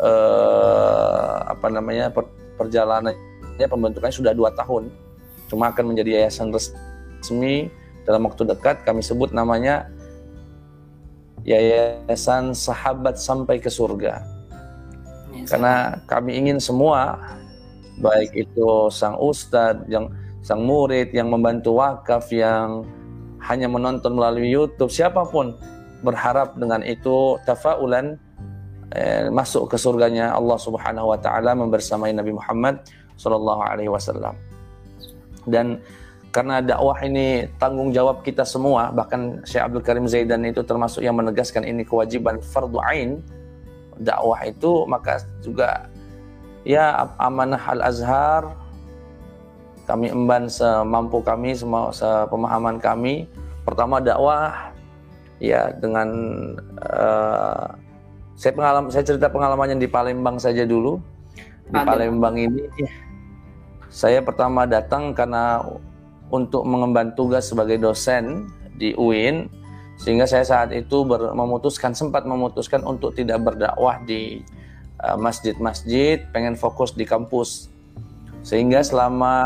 uh, 0.00 1.36
apa 1.44 1.68
namanya 1.68 2.08
per, 2.08 2.24
perjalanannya 2.56 3.68
pembentukannya 3.68 4.16
sudah 4.16 4.32
dua 4.32 4.56
tahun. 4.56 4.88
Cuma 5.52 5.68
akan 5.68 5.92
menjadi 5.92 6.24
yayasan 6.24 6.48
resmi 6.48 7.68
dalam 8.08 8.24
waktu 8.24 8.48
dekat 8.48 8.80
kami 8.88 9.04
sebut 9.04 9.36
namanya 9.36 9.92
Yayasan 11.44 12.52
Sahabat 12.52 13.16
Sampai 13.16 13.58
ke 13.60 13.72
Surga. 13.72 14.22
Karena 15.48 15.96
kami 16.04 16.36
ingin 16.36 16.60
semua, 16.60 17.16
baik 18.00 18.34
itu 18.36 18.92
sang 18.92 19.16
ustadz, 19.16 19.88
yang 19.88 20.10
sang 20.40 20.64
murid 20.64 21.12
yang 21.12 21.28
membantu 21.28 21.80
wakaf, 21.80 22.32
yang 22.32 22.84
hanya 23.44 23.68
menonton 23.68 24.16
melalui 24.16 24.52
YouTube, 24.52 24.92
siapa 24.92 25.24
pun 25.28 25.56
berharap 26.00 26.56
dengan 26.56 26.80
itu 26.84 27.36
tafaulan 27.44 28.16
eh, 28.96 29.28
masuk 29.28 29.68
ke 29.68 29.76
surganya 29.76 30.32
Allah 30.32 30.56
Subhanahu 30.56 31.12
wa 31.12 31.18
taala 31.20 31.52
membersamai 31.56 32.12
Nabi 32.12 32.32
Muhammad 32.36 32.84
sallallahu 33.20 33.60
alaihi 33.64 33.92
wasallam. 33.92 34.36
Dan 35.48 35.80
karena 36.30 36.62
dakwah 36.62 36.94
ini 37.02 37.50
tanggung 37.58 37.90
jawab 37.90 38.22
kita 38.22 38.46
semua 38.46 38.94
bahkan 38.94 39.42
Syekh 39.42 39.66
Abdul 39.66 39.82
Karim 39.82 40.06
Zaidan 40.06 40.46
itu 40.46 40.62
termasuk 40.62 41.02
yang 41.02 41.18
menegaskan 41.18 41.66
ini 41.66 41.82
kewajiban 41.82 42.38
fardu 42.38 42.78
ain. 42.86 43.18
Dakwah 43.98 44.46
itu 44.46 44.86
maka 44.86 45.20
juga 45.42 45.90
ya 46.62 47.10
amanah 47.18 47.60
Al 47.60 47.82
Azhar 47.82 48.42
kami 49.90 50.06
emban 50.14 50.46
semampu 50.46 51.18
kami 51.18 51.50
semua 51.58 51.90
sepemahaman 51.90 52.78
kami. 52.78 53.26
Pertama 53.66 53.98
dakwah 53.98 54.70
ya 55.42 55.74
dengan 55.82 56.08
uh, 56.78 57.74
saya 58.38 58.54
pengalaman 58.54 58.88
saya 58.94 59.02
cerita 59.02 59.26
pengalamannya 59.26 59.82
di 59.82 59.90
Palembang 59.90 60.38
saja 60.38 60.62
dulu. 60.62 61.02
Di 61.66 61.74
Palembang 61.74 62.38
ini 62.38 62.70
saya 63.90 64.22
pertama 64.22 64.62
datang 64.62 65.10
karena 65.10 65.58
untuk 66.30 66.62
mengemban 66.66 67.12
tugas 67.18 67.50
sebagai 67.50 67.78
dosen 67.78 68.48
di 68.78 68.94
UIN 68.96 69.50
sehingga 70.00 70.24
saya 70.24 70.48
saat 70.48 70.72
itu 70.72 71.04
ber, 71.04 71.36
memutuskan 71.36 71.92
sempat 71.92 72.24
memutuskan 72.24 72.80
untuk 72.88 73.12
tidak 73.12 73.44
berdakwah 73.44 74.00
di 74.08 74.40
uh, 75.04 75.20
masjid-masjid, 75.20 76.24
uh, 76.24 76.28
pengen 76.32 76.56
fokus 76.56 76.96
di 76.96 77.04
kampus. 77.04 77.68
Sehingga 78.40 78.80
selama 78.80 79.44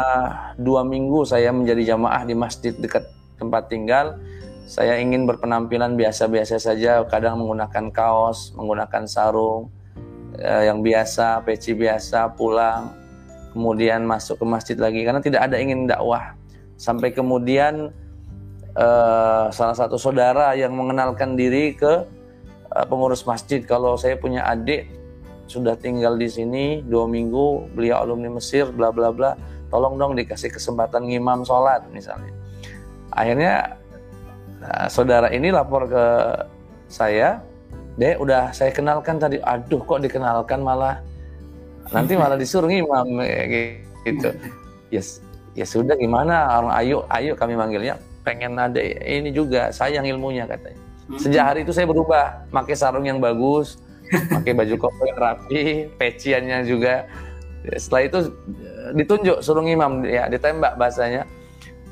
dua 0.54 0.86
minggu 0.86 1.26
saya 1.26 1.50
menjadi 1.50 1.98
jamaah 1.98 2.22
di 2.22 2.38
masjid 2.38 2.70
dekat 2.70 3.02
tempat 3.34 3.66
tinggal. 3.66 4.22
Saya 4.64 4.96
ingin 5.02 5.26
berpenampilan 5.26 5.98
biasa-biasa 5.98 6.62
saja, 6.62 7.02
kadang 7.10 7.42
menggunakan 7.42 7.90
kaos, 7.90 8.54
menggunakan 8.54 9.10
sarung 9.10 9.74
uh, 10.38 10.62
yang 10.62 10.86
biasa, 10.86 11.42
peci 11.42 11.74
biasa, 11.74 12.30
pulang, 12.38 12.94
kemudian 13.50 14.06
masuk 14.06 14.38
ke 14.38 14.46
masjid 14.46 14.78
lagi 14.78 15.02
karena 15.02 15.18
tidak 15.18 15.50
ada 15.50 15.58
ingin 15.58 15.90
dakwah 15.90 16.38
sampai 16.74 17.14
kemudian 17.14 17.94
uh, 18.74 19.46
salah 19.54 19.76
satu 19.76 19.96
saudara 19.96 20.52
yang 20.58 20.74
mengenalkan 20.74 21.38
diri 21.38 21.74
ke 21.74 22.04
uh, 22.74 22.84
pengurus 22.86 23.22
masjid 23.24 23.62
kalau 23.62 23.94
saya 23.94 24.18
punya 24.18 24.44
adik 24.44 24.90
sudah 25.44 25.76
tinggal 25.76 26.16
di 26.16 26.28
sini 26.28 26.80
dua 26.80 27.04
minggu, 27.04 27.68
beliau 27.76 28.00
alumni 28.00 28.32
Mesir, 28.32 28.72
bla 28.72 28.88
bla 28.88 29.12
bla. 29.12 29.36
Tolong 29.68 29.98
dong 29.98 30.12
dikasih 30.14 30.54
kesempatan 30.54 31.04
ngimam 31.08 31.44
sholat 31.44 31.84
misalnya. 31.92 32.32
Akhirnya 33.12 33.76
nah, 34.62 34.86
saudara 34.88 35.28
ini 35.34 35.50
lapor 35.50 35.90
ke 35.90 36.04
saya, 36.88 37.42
deh 37.98 38.14
udah 38.16 38.54
saya 38.54 38.70
kenalkan 38.70 39.18
tadi, 39.18 39.36
aduh 39.42 39.82
kok 39.82 40.00
dikenalkan 40.00 40.62
malah 40.62 41.02
nanti 41.92 42.16
malah 42.16 42.38
disuruh 42.38 42.70
ngimam 42.70 43.08
gitu. 44.06 44.30
Yes, 44.88 45.23
ya 45.54 45.66
sudah 45.66 45.94
gimana 45.94 46.60
orang 46.60 46.74
ayo 46.82 47.06
ayo 47.10 47.32
kami 47.38 47.54
manggilnya 47.54 47.98
pengen 48.24 48.56
ada 48.56 48.80
ini 49.04 49.30
juga 49.30 49.68
sayang 49.70 50.08
ilmunya 50.08 50.48
katanya. 50.48 50.80
Hmm. 51.04 51.20
Sejak 51.20 51.44
hari 51.44 51.60
itu 51.68 51.72
saya 51.76 51.84
berubah, 51.84 52.48
pakai 52.48 52.72
sarung 52.72 53.04
yang 53.04 53.20
bagus, 53.20 53.76
pakai 54.34 54.56
baju 54.56 54.74
koko 54.80 55.02
yang 55.04 55.20
rapi, 55.20 55.92
peciannya 56.00 56.64
juga. 56.64 57.04
Setelah 57.76 58.02
itu 58.08 58.18
ditunjuk 58.96 59.36
suruh 59.44 59.64
imam 59.64 60.04
ya 60.08 60.28
ditembak 60.32 60.80
bahasanya. 60.80 61.28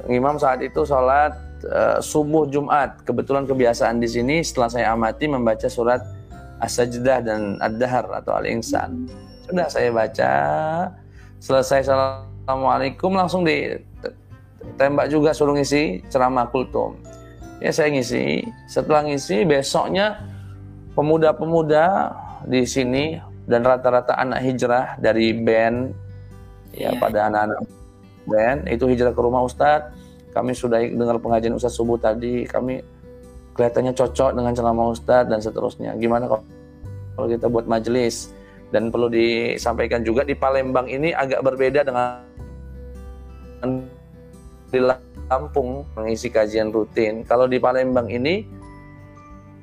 Imam 0.08 0.34
saat 0.40 0.58
itu 0.64 0.82
sholat 0.82 1.36
uh, 1.68 2.00
subuh 2.00 2.48
Jumat. 2.48 3.04
Kebetulan 3.04 3.46
kebiasaan 3.46 4.00
di 4.02 4.08
sini 4.08 4.42
setelah 4.42 4.68
saya 4.72 4.86
amati 4.96 5.30
membaca 5.30 5.68
surat 5.68 6.02
As-Sajdah 6.58 7.18
dan 7.22 7.40
Ad-Dahar 7.62 8.10
atau 8.24 8.34
Al-Insan. 8.34 9.06
Sudah 9.46 9.68
saya 9.70 9.88
baca, 9.94 10.32
selesai 11.38 11.86
Assalamualaikum 12.42 13.14
langsung 13.14 13.46
ditembak 13.46 15.06
juga 15.06 15.30
suruh 15.30 15.54
ngisi 15.54 16.02
ceramah 16.10 16.50
kultum. 16.50 16.98
Ya 17.62 17.70
saya 17.70 17.94
ngisi, 17.94 18.42
setelah 18.66 19.06
ngisi 19.06 19.46
besoknya 19.46 20.18
pemuda-pemuda 20.98 22.10
di 22.50 22.66
sini 22.66 23.14
dan 23.46 23.62
rata-rata 23.62 24.18
anak 24.18 24.42
hijrah 24.42 24.98
dari 24.98 25.30
band 25.30 25.94
ya, 26.74 26.90
ya 26.90 26.98
pada 26.98 27.30
anak-anak 27.30 27.62
band 28.26 28.58
itu 28.66 28.90
hijrah 28.90 29.14
ke 29.14 29.22
rumah 29.22 29.46
Ustadz. 29.46 29.94
Kami 30.34 30.50
sudah 30.50 30.82
dengar 30.82 31.22
pengajian 31.22 31.54
Ustadz 31.54 31.78
subuh 31.78 31.94
tadi. 31.94 32.42
Kami 32.42 32.82
kelihatannya 33.54 33.94
cocok 33.94 34.34
dengan 34.34 34.50
ceramah 34.50 34.90
Ustadz 34.90 35.30
dan 35.30 35.38
seterusnya. 35.38 35.94
Gimana 35.94 36.26
kalau 36.26 37.30
kita 37.30 37.46
buat 37.46 37.70
majelis? 37.70 38.34
Dan 38.72 38.88
perlu 38.88 39.12
disampaikan 39.12 40.00
juga 40.00 40.24
di 40.24 40.32
Palembang 40.32 40.88
ini 40.88 41.12
agak 41.12 41.44
berbeda 41.44 41.84
dengan 41.84 42.31
di 44.72 44.80
Lampung 45.32 45.88
mengisi 45.96 46.28
kajian 46.28 46.68
rutin 46.68 47.24
kalau 47.24 47.48
di 47.48 47.56
Palembang 47.56 48.08
ini 48.08 48.44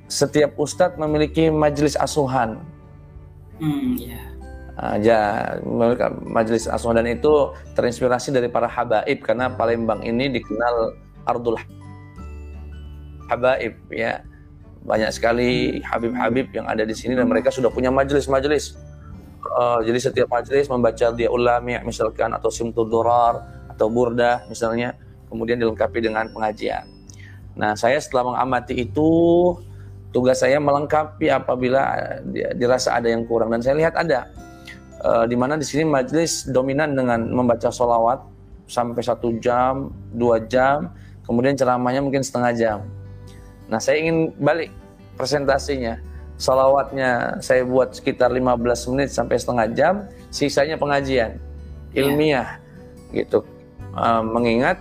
setiap 0.09 0.57
ustadz 0.57 0.97
memiliki 0.97 1.53
majelis 1.53 1.93
asuhan. 1.93 2.57
Hmm, 3.61 3.93
ya. 3.99 4.21
Aja 4.79 5.17
majelis 6.25 6.65
asuhan 6.65 7.03
dan 7.03 7.11
itu 7.11 7.53
terinspirasi 7.77 8.33
dari 8.33 8.49
para 8.49 8.65
habaib 8.65 9.21
karena 9.21 9.51
Palembang 9.53 10.01
ini 10.01 10.31
dikenal 10.33 10.97
Ardul 11.27 11.59
Habaib 13.29 13.75
ya. 13.93 14.25
Banyak 14.79 15.11
sekali 15.13 15.83
habib-habib 15.85 16.49
yang 16.55 16.65
ada 16.65 16.87
di 16.87 16.95
sini 16.95 17.13
dan 17.13 17.29
mereka 17.29 17.53
sudah 17.53 17.69
punya 17.69 17.93
majelis-majelis. 17.93 18.79
Uh, 19.59 19.83
jadi 19.83 19.99
setiap 19.99 20.27
majelis 20.31 20.71
membaca 20.71 21.11
dia 21.13 21.29
ulami 21.29 21.75
misalkan 21.83 22.31
atau 22.31 22.47
simtul 22.47 22.87
durar 22.87 23.58
atau 23.79 23.87
burdah 23.87 24.43
misalnya 24.51 24.91
kemudian 25.31 25.55
dilengkapi 25.55 26.03
dengan 26.03 26.27
pengajian. 26.35 26.83
Nah, 27.55 27.79
saya 27.79 27.95
setelah 28.03 28.35
mengamati 28.35 28.75
itu 28.75 29.07
tugas 30.09 30.41
saya 30.41 30.57
melengkapi 30.57 31.29
apabila 31.29 31.95
dirasa 32.57 32.97
ada 32.97 33.07
yang 33.07 33.23
kurang 33.29 33.53
dan 33.53 33.61
saya 33.61 33.77
lihat 33.77 33.93
ada 33.93 34.25
e, 34.97 35.09
di 35.29 35.37
mana 35.37 35.53
di 35.53 35.65
sini 35.65 35.85
majelis 35.85 36.49
dominan 36.49 36.97
dengan 36.97 37.29
membaca 37.29 37.69
solawat 37.69 38.25
sampai 38.65 39.01
satu 39.05 39.37
jam 39.37 39.93
dua 40.13 40.41
jam 40.49 40.89
kemudian 41.25 41.53
ceramahnya 41.53 42.01
mungkin 42.01 42.25
setengah 42.25 42.51
jam 42.57 42.79
nah 43.69 43.77
saya 43.77 44.01
ingin 44.01 44.33
balik 44.41 44.73
presentasinya 45.13 46.01
solawatnya 46.41 47.37
saya 47.37 47.61
buat 47.61 47.93
sekitar 47.93 48.33
15 48.33 48.89
menit 48.95 49.13
sampai 49.13 49.37
setengah 49.37 49.67
jam 49.77 49.93
sisanya 50.33 50.73
pengajian 50.73 51.37
iya. 51.93 52.01
ilmiah 52.01 52.49
yeah. 53.13 53.21
gitu 53.21 53.45
e, 53.93 54.05
mengingat 54.25 54.77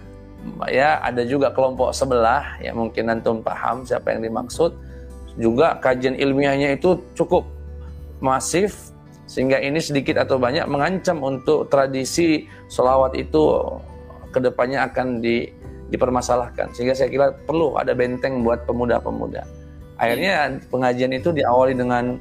ya 0.71 1.03
ada 1.03 1.27
juga 1.27 1.51
kelompok 1.53 1.93
sebelah 1.93 2.57
ya 2.63 2.73
mungkin 2.73 3.11
antum 3.13 3.41
paham 3.45 3.85
siapa 3.85 4.15
yang 4.15 4.25
dimaksud. 4.25 4.75
Juga 5.39 5.79
kajian 5.79 6.19
ilmiahnya 6.19 6.75
itu 6.75 6.99
cukup 7.15 7.47
masif 8.19 8.91
sehingga 9.29 9.61
ini 9.61 9.79
sedikit 9.79 10.19
atau 10.19 10.41
banyak 10.41 10.67
mengancam 10.67 11.23
untuk 11.23 11.71
tradisi 11.71 12.49
solawat 12.67 13.15
itu 13.15 13.61
ke 14.33 14.41
depannya 14.41 14.89
akan 14.89 15.21
di, 15.23 15.47
dipermasalahkan. 15.93 16.73
Sehingga 16.75 16.97
saya 16.97 17.13
kira 17.13 17.31
perlu 17.47 17.77
ada 17.79 17.93
benteng 17.93 18.43
buat 18.43 18.65
pemuda-pemuda. 18.65 19.45
Akhirnya 20.01 20.59
pengajian 20.73 21.13
itu 21.13 21.31
diawali 21.31 21.77
dengan 21.77 22.19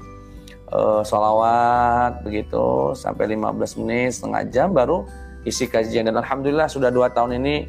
uh, 0.73 1.01
solawat 1.01 2.25
begitu 2.27 2.91
sampai 2.97 3.37
15 3.37 3.79
menit 3.81 4.17
setengah 4.17 4.43
jam 4.51 4.67
baru 4.75 5.07
isi 5.43 5.69
kajian. 5.69 6.09
Dan 6.09 6.17
alhamdulillah 6.17 6.71
sudah 6.71 6.89
dua 6.89 7.11
tahun 7.11 7.37
ini 7.43 7.67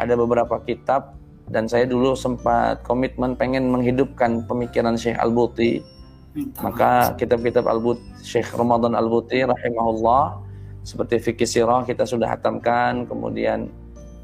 ada 0.00 0.18
beberapa 0.18 0.58
kitab 0.64 1.14
dan 1.52 1.68
saya 1.68 1.84
dulu 1.84 2.16
sempat 2.16 2.80
komitmen 2.82 3.36
pengen 3.36 3.68
menghidupkan 3.68 4.48
pemikiran 4.48 4.96
Syekh 4.96 5.20
Al-Buti. 5.20 5.84
Maka 6.64 7.14
kitab-kitab 7.14 7.68
Al-Buti 7.68 8.02
Syekh 8.24 8.50
Ramadan 8.56 8.96
Al-Buti 8.96 9.44
rahimahullah 9.44 10.42
seperti 10.84 11.16
fikih 11.16 11.48
sirah 11.48 11.80
kita 11.86 12.04
sudah 12.04 12.28
hatamkan 12.28 13.08
kemudian 13.08 13.72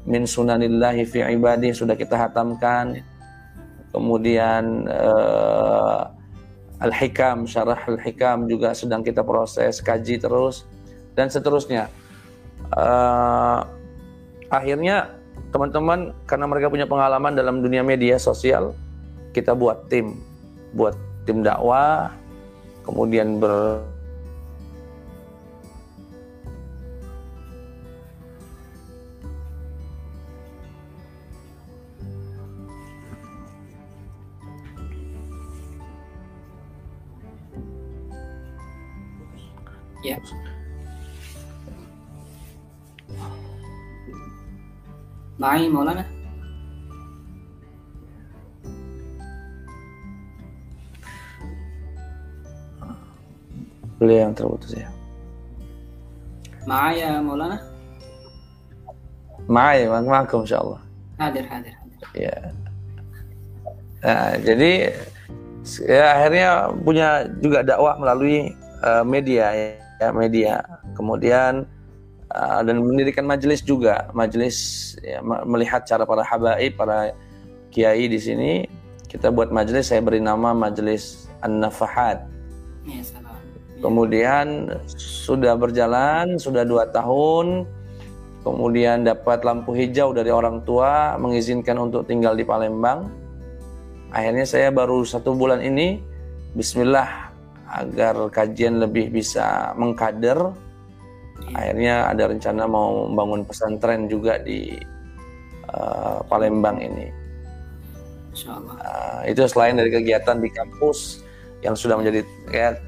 min 0.05 0.29
sunanillahi 0.29 1.09
fi 1.09 1.25
ibadi 1.33 1.73
sudah 1.73 1.97
kita 1.97 2.13
hatamkan 2.13 3.01
kemudian 3.89 4.85
uh, 4.85 6.05
Al-Hikam 6.81 7.45
Syarah 7.45 7.81
Al-Hikam 7.85 8.49
juga 8.49 8.73
sedang 8.73 9.01
kita 9.01 9.21
proses 9.25 9.81
kaji 9.81 10.21
terus 10.21 10.65
dan 11.13 11.29
seterusnya 11.29 11.89
uh, 12.75 13.65
akhirnya 14.51 15.11
teman-teman 15.51 16.15
karena 16.27 16.45
mereka 16.47 16.71
punya 16.71 16.87
pengalaman 16.87 17.35
dalam 17.35 17.59
dunia 17.59 17.83
media 17.83 18.15
sosial 18.15 18.75
kita 19.35 19.55
buat 19.55 19.87
tim. 19.91 20.15
Buat 20.71 20.95
tim 21.27 21.43
dakwah 21.43 22.15
kemudian 22.87 23.37
ber 23.37 23.83
معي 45.40 45.68
مولانا 45.68 46.16
Beliau 53.96 54.28
yang 54.28 54.36
terputus 54.36 54.76
ya. 54.76 54.92
Ma'aya 56.68 57.22
Maulana? 57.24 57.56
Ma'aya, 59.48 59.88
ma'akum 59.88 60.44
insyaAllah. 60.44 60.82
Hadir, 61.16 61.48
hadir, 61.48 61.72
hadir. 61.72 61.98
Ya. 62.12 62.36
Nah, 64.04 64.36
jadi 64.44 64.92
ya 65.86 66.04
akhirnya 66.12 66.48
punya 66.84 67.08
juga 67.40 67.64
dakwah 67.64 67.96
melalui 67.96 68.52
uh, 68.84 69.00
media 69.00 69.54
ya, 70.02 70.12
media. 70.12 70.60
Kemudian 70.92 71.64
Ah, 72.31 72.63
dan 72.63 72.79
mendirikan 72.79 73.27
majelis 73.27 73.59
juga. 73.59 74.07
Majelis 74.15 74.95
ya, 75.03 75.19
melihat 75.23 75.83
cara 75.83 76.07
para 76.07 76.23
habaib 76.23 76.79
para 76.79 77.11
kiai 77.71 78.07
di 78.07 78.19
sini. 78.19 78.51
Kita 79.11 79.27
buat 79.27 79.51
majelis 79.51 79.91
saya 79.91 79.99
beri 79.99 80.23
nama 80.23 80.55
majelis 80.55 81.27
an-nafahat 81.43 82.23
ya, 82.87 83.03
kemudian 83.83 84.71
sudah 84.95 85.57
berjalan 85.59 86.39
sudah 86.39 86.63
dua 86.63 86.87
tahun. 86.89 87.67
Kemudian 88.41 89.05
dapat 89.05 89.45
lampu 89.45 89.69
hijau 89.77 90.17
dari 90.17 90.33
orang 90.33 90.65
tua 90.65 91.13
mengizinkan 91.21 91.77
untuk 91.77 92.09
tinggal 92.09 92.33
di 92.33 92.41
Palembang. 92.41 93.05
Akhirnya 94.09 94.49
saya 94.49 94.73
baru 94.73 95.05
satu 95.05 95.37
bulan 95.37 95.61
ini 95.61 96.01
Bismillah 96.57 97.31
agar 97.69 98.17
kajian 98.33 98.81
lebih 98.81 99.13
bisa 99.13 99.77
mengkader 99.77 100.51
akhirnya 101.55 102.09
ada 102.09 102.29
rencana 102.31 102.63
mau 102.69 103.09
membangun 103.09 103.41
pesantren 103.43 104.07
juga 104.07 104.39
di 104.39 104.77
uh, 105.71 106.23
Palembang 106.27 106.79
ini. 106.79 107.07
Uh, 108.47 109.27
itu 109.27 109.43
selain 109.51 109.75
dari 109.75 109.91
kegiatan 109.91 110.39
di 110.39 110.47
kampus 110.47 111.27
yang 111.61 111.75
sudah 111.75 111.99
menjadi 111.99 112.23
ya 112.49 112.79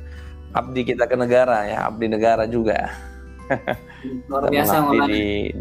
abdi 0.56 0.82
kita 0.88 1.04
ke 1.04 1.16
negara 1.20 1.68
ya, 1.68 1.90
abdi 1.90 2.08
negara 2.08 2.48
juga. 2.48 2.94
Luar 4.32 4.48
biasa 4.48 4.88
di 5.10 5.52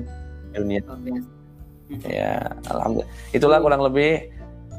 dunia. 0.55 0.81
Luar 0.87 1.01
biasa. 1.03 1.31
Ya, 2.09 2.49
alhamdulillah. 2.73 3.11
Itulah 3.37 3.59
kurang 3.61 3.83
lebih 3.85 4.33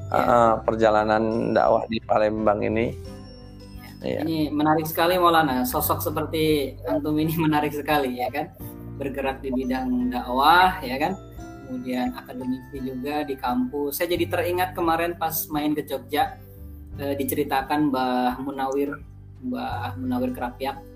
uh, 0.09 0.57
perjalanan 0.65 1.53
dakwah 1.53 1.85
di 1.85 2.01
Palembang 2.01 2.63
ini. 2.63 2.95
Ya. 4.03 4.19
Ini 4.21 4.51
menarik 4.51 4.83
sekali 4.83 5.15
Maulana. 5.15 5.63
Sosok 5.63 6.03
seperti 6.03 6.75
antum 6.85 7.15
ini 7.15 7.33
menarik 7.45 7.71
sekali 7.71 8.19
ya 8.19 8.27
kan. 8.29 8.51
Bergerak 8.99 9.39
di 9.39 9.49
bidang 9.49 10.11
dakwah 10.11 10.83
ya 10.83 10.99
kan. 10.99 11.15
Kemudian 11.65 12.13
akademisi 12.13 12.77
juga 12.83 13.23
di 13.25 13.33
kampus. 13.39 13.97
Saya 13.97 14.13
jadi 14.13 14.29
teringat 14.29 14.75
kemarin 14.77 15.15
pas 15.17 15.47
main 15.49 15.73
ke 15.73 15.87
Jogja 15.87 16.37
eh, 16.99 17.15
diceritakan 17.17 17.89
Mbah 17.89 18.37
Munawir 18.43 18.93
Mbah 19.41 19.97
Munawir 19.97 20.35
Kerapiak 20.35 20.93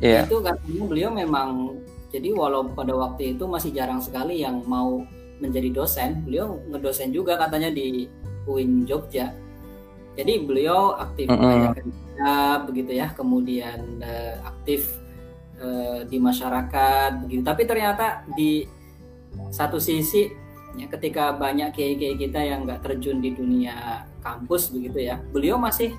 yeah. 0.00 0.24
itu 0.24 0.40
katanya 0.42 0.84
beliau 0.86 1.10
memang 1.12 1.80
jadi 2.12 2.32
walau 2.32 2.68
pada 2.72 2.94
waktu 2.96 3.36
itu 3.36 3.44
masih 3.44 3.74
jarang 3.74 4.00
sekali 4.00 4.40
yang 4.40 4.64
mau 4.64 5.04
menjadi 5.40 5.68
dosen 5.72 6.24
beliau 6.24 6.60
ngedosen 6.72 7.12
juga 7.12 7.36
katanya 7.36 7.68
di 7.72 8.08
UIN 8.48 8.88
Jogja 8.88 9.32
jadi 10.16 10.42
beliau 10.42 10.96
aktif 10.96 11.28
mm 11.28 11.36
-hmm. 11.36 12.56
begitu 12.64 12.92
ya. 12.96 13.12
Kemudian 13.12 14.00
uh, 14.00 14.34
aktif 14.48 14.96
uh, 15.60 16.02
di 16.08 16.16
masyarakat 16.16 17.22
begitu. 17.28 17.44
Tapi 17.44 17.62
ternyata 17.68 18.24
di 18.32 18.64
satu 19.52 19.76
sisi 19.76 20.32
ya 20.76 20.88
ketika 20.88 21.32
banyak 21.36 21.72
kiai-kiai 21.72 22.16
kita 22.20 22.40
yang 22.40 22.68
nggak 22.68 22.84
terjun 22.84 23.20
di 23.20 23.32
dunia 23.32 24.04
kampus 24.20 24.68
begitu 24.68 25.08
ya 25.08 25.16
beliau 25.32 25.56
masih 25.56 25.96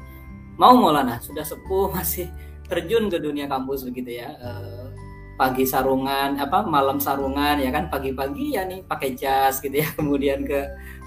mau 0.57 0.77
Maulana 0.77 1.17
sudah 1.21 1.45
sepuh 1.45 1.89
masih 1.97 2.29
terjun 2.67 3.07
ke 3.07 3.17
dunia 3.21 3.47
kampus 3.47 3.87
begitu 3.87 4.19
ya. 4.19 4.33
Uh, 4.41 4.89
pagi 5.37 5.69
sarungan 5.69 6.33
apa 6.41 6.65
malam 6.65 6.97
sarungan 6.97 7.61
ya 7.61 7.69
kan 7.69 7.93
pagi-pagi 7.93 8.57
ya 8.57 8.65
nih 8.65 8.81
pakai 8.83 9.13
jas 9.13 9.61
gitu 9.61 9.77
ya. 9.77 9.87
Kemudian 9.97 10.43
ke 10.43 10.65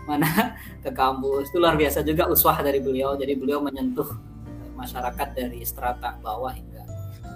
mana? 0.08 0.56
Ke 0.84 0.90
kampus. 0.92 1.50
Itu 1.50 1.58
luar 1.60 1.76
biasa 1.76 2.04
juga 2.04 2.28
uswah 2.30 2.60
dari 2.60 2.80
beliau. 2.80 3.16
Jadi 3.18 3.32
beliau 3.36 3.60
menyentuh 3.60 4.08
masyarakat 4.76 5.28
dari 5.36 5.60
strata 5.66 6.16
bawah 6.24 6.52
hingga 6.52 6.84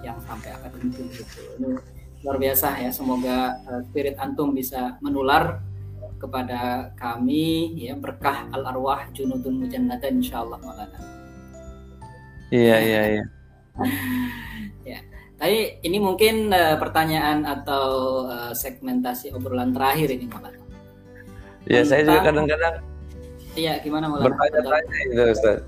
yang 0.01 0.17
sampai 0.25 0.53
akademik 0.53 0.97
gitu. 1.13 1.41
Ini 1.61 1.67
luar 2.25 2.37
biasa 2.41 2.81
ya. 2.81 2.89
Semoga 2.89 3.57
uh, 3.69 3.81
spirit 3.89 4.17
antum 4.17 4.53
bisa 4.53 4.97
menular 5.01 5.61
kepada 6.15 6.89
kami 6.95 7.75
ya 7.75 7.93
berkah 7.93 8.47
al 8.55 8.63
arwah 8.65 9.05
junudun 9.13 9.61
mujannada 9.61 10.09
insyaallah 10.09 10.57
maulana. 10.61 10.99
Iya 12.49 12.77
iya 12.81 13.01
iya. 13.19 13.25
Ya. 14.85 15.01
Tapi 15.41 15.81
ini 15.81 15.97
mungkin 15.97 16.53
uh, 16.53 16.77
pertanyaan 16.77 17.41
atau 17.41 17.85
uh, 18.29 18.53
segmentasi 18.53 19.33
obrolan 19.33 19.73
terakhir 19.73 20.13
ini 20.13 20.29
maulana 20.29 20.64
ya 21.65 21.81
saya 21.85 22.01
juga 22.05 22.19
kadang-kadang 22.31 22.75
iya 23.57 23.79
gimana 23.81 24.09
maulana 24.09 24.33
bertanya-tanya 24.33 24.97
itu 25.09 25.23
Ustaz 25.33 25.59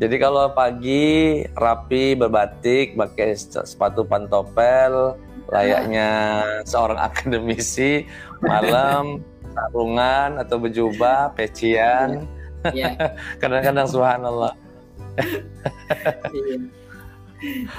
jadi 0.00 0.16
kalau 0.18 0.50
pagi 0.50 1.46
rapi 1.54 2.18
berbatik, 2.18 2.98
pakai 2.98 3.38
sepatu 3.38 4.02
pantopel, 4.02 5.14
layaknya 5.52 6.42
seorang 6.70 6.98
akademisi, 6.98 8.10
malam 8.42 9.22
sarungan 9.54 10.42
atau 10.42 10.58
berjubah, 10.58 11.36
pecian. 11.38 12.26
Iya. 12.74 12.98
Kadang-kadang 13.42 13.86
subhanallah. 13.86 14.58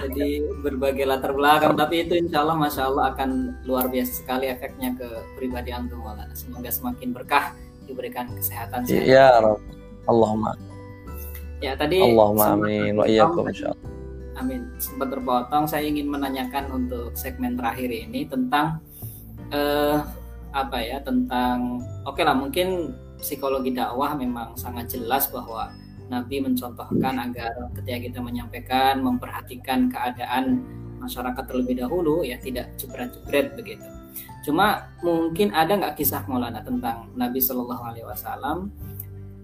Jadi 0.03 0.43
berbagai 0.59 1.07
latar 1.07 1.31
belakang, 1.31 1.79
tapi 1.79 2.03
itu 2.03 2.19
insya 2.19 2.43
Allah, 2.43 2.59
masya 2.59 2.83
Allah 2.91 3.15
akan 3.15 3.29
luar 3.63 3.87
biasa 3.87 4.11
sekali 4.23 4.51
efeknya 4.51 4.91
ke 4.99 5.07
pribadi 5.39 5.71
antum. 5.71 6.03
Semoga 6.35 6.67
semakin 6.67 7.15
berkah 7.15 7.55
diberikan 7.87 8.27
kesehatan. 8.35 8.83
Iya, 8.91 9.39
Allahumma. 10.07 10.55
Ya 11.63 11.79
tadi. 11.79 12.03
Allahumma 12.03 12.59
amin 12.59 12.99
wa 12.99 13.05
iyyakum 13.07 13.47
insyaallah. 13.47 13.91
Amin. 14.35 14.67
Sempat 14.81 15.13
terpotong, 15.13 15.63
saya 15.69 15.87
ingin 15.87 16.11
menanyakan 16.11 16.67
untuk 16.75 17.15
segmen 17.15 17.55
terakhir 17.55 17.87
ini 17.87 18.27
tentang 18.27 18.83
uh, 19.53 20.03
apa 20.53 20.77
ya 20.85 21.01
tentang 21.01 21.81
oke 22.05 22.13
okay 22.13 22.23
lah 22.27 22.37
mungkin 22.37 22.93
psikologi 23.17 23.73
dakwah 23.73 24.13
memang 24.13 24.53
sangat 24.53 24.93
jelas 24.93 25.25
bahwa 25.33 25.73
Nabi 26.11 26.43
mencontohkan 26.43 27.15
agar 27.19 27.71
ketika 27.79 27.97
kita 28.11 28.19
menyampaikan 28.19 28.99
memperhatikan 29.03 29.87
keadaan 29.87 30.63
masyarakat 31.03 31.43
terlebih 31.43 31.83
dahulu 31.83 32.23
ya 32.23 32.39
tidak 32.39 32.71
jebret-jebret 32.79 33.55
begitu. 33.59 33.87
Cuma 34.43 34.91
mungkin 35.03 35.51
ada 35.55 35.75
nggak 35.75 35.95
kisah 35.99 36.23
Maulana 36.27 36.63
tentang 36.63 37.11
Nabi 37.15 37.39
Shallallahu 37.39 37.83
Alaihi 37.83 38.07
Wasallam 38.07 38.71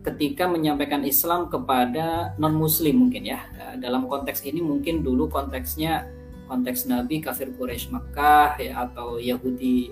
ketika 0.03 0.47
menyampaikan 0.47 1.03
Islam 1.03 1.51
kepada 1.51 2.36
non 2.39 2.55
Muslim 2.55 3.07
mungkin 3.07 3.28
ya? 3.28 3.43
Dalam 3.80 4.07
konteks 4.07 4.47
ini 4.47 4.64
mungkin 4.64 5.03
dulu 5.03 5.28
konteksnya 5.28 6.07
konteks 6.47 6.88
Nabi 6.88 7.20
kafir 7.20 7.51
Quraisy 7.53 7.91
Makkah 7.91 8.57
ya 8.57 8.88
atau 8.88 9.20
Yahudi 9.20 9.91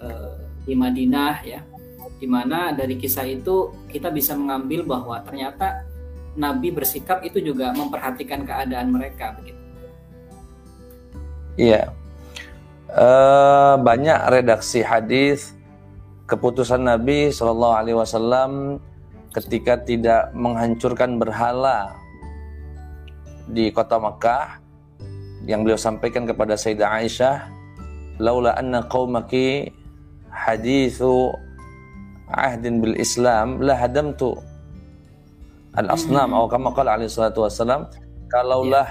eh, 0.00 0.36
di 0.64 0.74
Madinah 0.76 1.36
ya. 1.44 1.60
Di 2.16 2.28
mana 2.28 2.72
dari 2.72 2.96
kisah 2.96 3.28
itu 3.28 3.88
kita 3.92 4.08
bisa 4.12 4.36
mengambil 4.36 4.84
bahwa 4.88 5.20
ternyata 5.20 5.84
Nabi 6.36 6.68
bersikap 6.70 7.24
itu 7.24 7.40
juga 7.40 7.72
memperhatikan 7.72 8.44
keadaan 8.44 8.92
mereka 8.92 9.32
begitu. 9.40 9.58
Iya, 11.56 11.88
uh, 12.92 13.80
banyak 13.80 14.20
redaksi 14.28 14.84
hadis 14.84 15.56
keputusan 16.28 16.84
Nabi 16.84 17.32
Shallallahu 17.32 17.74
Alaihi 17.80 17.96
Wasallam 17.96 18.76
ketika 19.32 19.80
tidak 19.80 20.32
menghancurkan 20.36 21.16
berhala 21.16 21.96
di 23.48 23.72
kota 23.72 23.96
Makkah 23.96 24.60
yang 25.48 25.62
beliau 25.64 25.78
sampaikan 25.78 26.28
kepada 26.28 26.58
Sayyidah 26.58 26.90
Aisyah, 27.00 27.36
laula 28.18 28.52
anna 28.58 28.84
qaumaki 28.84 29.70
hadithu 30.28 31.30
ahdin 32.28 32.82
bil 32.82 32.98
Islam 32.98 33.62
la 33.62 33.78
hadamtu 33.78 34.36
al 35.76 35.88
asnam 35.92 36.32
hmm. 36.32 36.36
atau 36.36 36.48
kama 36.48 36.68
qala 36.72 36.96
alaihi 36.96 37.12
salatu 37.12 37.44
wasalam 37.44 37.88
kalaulah 38.32 38.88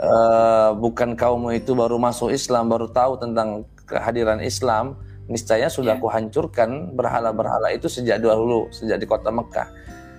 yeah. 0.00 0.06
uh, 0.06 0.70
bukan 0.78 1.18
kaummu 1.18 1.54
itu 1.58 1.74
baru 1.74 1.98
masuk 1.98 2.32
Islam 2.32 2.70
baru 2.70 2.88
tahu 2.90 3.18
tentang 3.20 3.66
kehadiran 3.86 4.40
Islam 4.42 4.98
niscaya 5.26 5.66
sudah 5.66 5.98
yeah. 5.98 6.02
kuhancurkan 6.02 6.94
berhala-berhala 6.94 7.74
itu 7.74 7.90
sejak 7.90 8.22
dahulu 8.22 8.70
sejak 8.70 9.02
di 9.02 9.06
kota 9.10 9.28
Mekah 9.34 9.68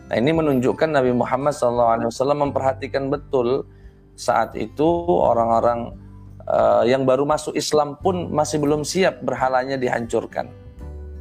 nah 0.07 0.15
ini 0.15 0.31
menunjukkan 0.35 0.91
Nabi 0.91 1.11
Muhammad 1.11 1.55
SAW 1.55 2.07
memperhatikan 2.35 3.11
betul 3.11 3.67
saat 4.17 4.57
itu 4.57 4.87
orang-orang 5.07 5.93
uh, 6.49 6.83
yang 6.87 7.03
baru 7.03 7.27
masuk 7.27 7.53
Islam 7.53 7.99
pun 7.99 8.31
masih 8.31 8.57
belum 8.57 8.81
siap 8.87 9.21
berhalanya 9.21 9.75
dihancurkan. 9.75 10.49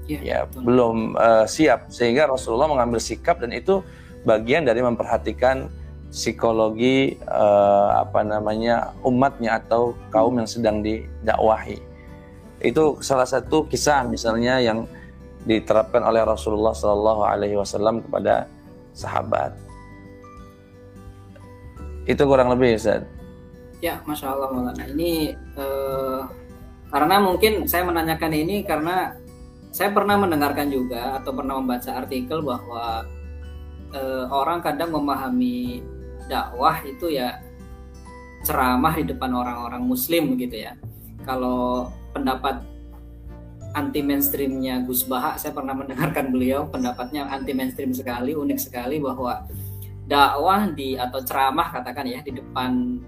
Ya, 0.07 0.19
ya 0.23 0.39
belum 0.47 1.19
uh, 1.19 1.45
siap 1.51 1.91
sehingga 1.91 2.31
Rasulullah 2.31 2.71
mengambil 2.71 3.03
sikap 3.03 3.43
dan 3.43 3.51
itu 3.51 3.83
bagian 4.27 4.67
dari 4.67 4.83
memperhatikan 4.83 5.71
psikologi 6.11 7.15
uh, 7.31 8.03
apa 8.03 8.27
namanya 8.27 8.91
umatnya 9.07 9.63
atau 9.63 9.95
kaum 10.11 10.37
yang 10.37 10.51
sedang 10.51 10.83
didakwahi. 10.83 11.79
Itu 12.59 12.99
salah 13.01 13.29
satu 13.29 13.71
kisah 13.71 14.03
misalnya 14.11 14.59
yang 14.59 14.91
diterapkan 15.47 16.03
oleh 16.03 16.27
Rasulullah 16.27 16.75
Shallallahu 16.75 17.23
Alaihi 17.23 17.55
Wasallam 17.55 18.03
kepada 18.03 18.51
sahabat. 18.91 19.55
Itu 22.07 22.27
kurang 22.27 22.51
lebih 22.51 22.75
Ustaz. 22.75 23.07
Ya, 23.79 24.03
masya 24.03 24.35
Allah 24.35 24.51
Maulana. 24.51 24.85
Ini 24.89 25.37
uh, 25.55 26.27
karena 26.91 27.23
mungkin 27.23 27.69
saya 27.71 27.87
menanyakan 27.87 28.33
ini 28.35 28.65
karena 28.67 29.15
saya 29.71 29.93
pernah 29.93 30.17
mendengarkan 30.17 30.73
juga 30.73 31.21
atau 31.21 31.37
pernah 31.37 31.61
membaca 31.61 31.93
artikel 31.93 32.41
bahwa 32.41 33.05
uh, 33.95 34.27
orang 34.33 34.65
kadang 34.65 34.95
memahami 34.95 35.83
dakwah 36.27 36.83
itu 36.83 37.13
ya 37.13 37.39
ceramah 38.43 38.95
di 38.95 39.05
depan 39.11 39.31
orang-orang 39.35 39.83
Muslim 39.83 40.35
begitu 40.35 40.67
ya. 40.67 40.79
Kalau 41.27 41.91
pendapat 42.15 42.63
anti 43.75 44.01
mainstreamnya 44.01 44.87
Gus 44.87 45.03
Baha, 45.05 45.37
saya 45.37 45.53
pernah 45.53 45.75
mendengarkan 45.75 46.31
beliau 46.31 46.71
pendapatnya 46.71 47.27
anti 47.27 47.53
mainstream 47.53 47.91
sekali, 47.91 48.33
unik 48.33 48.59
sekali 48.63 49.03
bahwa 49.03 49.45
dakwah 50.07 50.71
di 50.71 50.95
atau 50.95 51.19
ceramah 51.21 51.75
katakan 51.75 52.07
ya 52.07 52.23
di 52.23 52.39
depan 52.39 53.03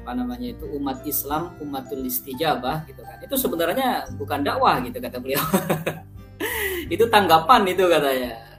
apa 0.00 0.16
namanya 0.16 0.56
itu 0.56 0.64
umat 0.78 1.04
Islam 1.04 1.52
umatul 1.58 2.06
istijabah 2.06 2.86
gitu 2.86 3.02
kan. 3.02 3.18
Itu 3.20 3.34
sebenarnya 3.36 4.14
bukan 4.14 4.40
dakwah 4.46 4.78
gitu 4.86 4.96
kata 5.02 5.18
beliau. 5.20 5.42
Itu 6.94 7.06
tanggapan 7.06 7.62
itu 7.70 7.86
katanya 7.86 8.49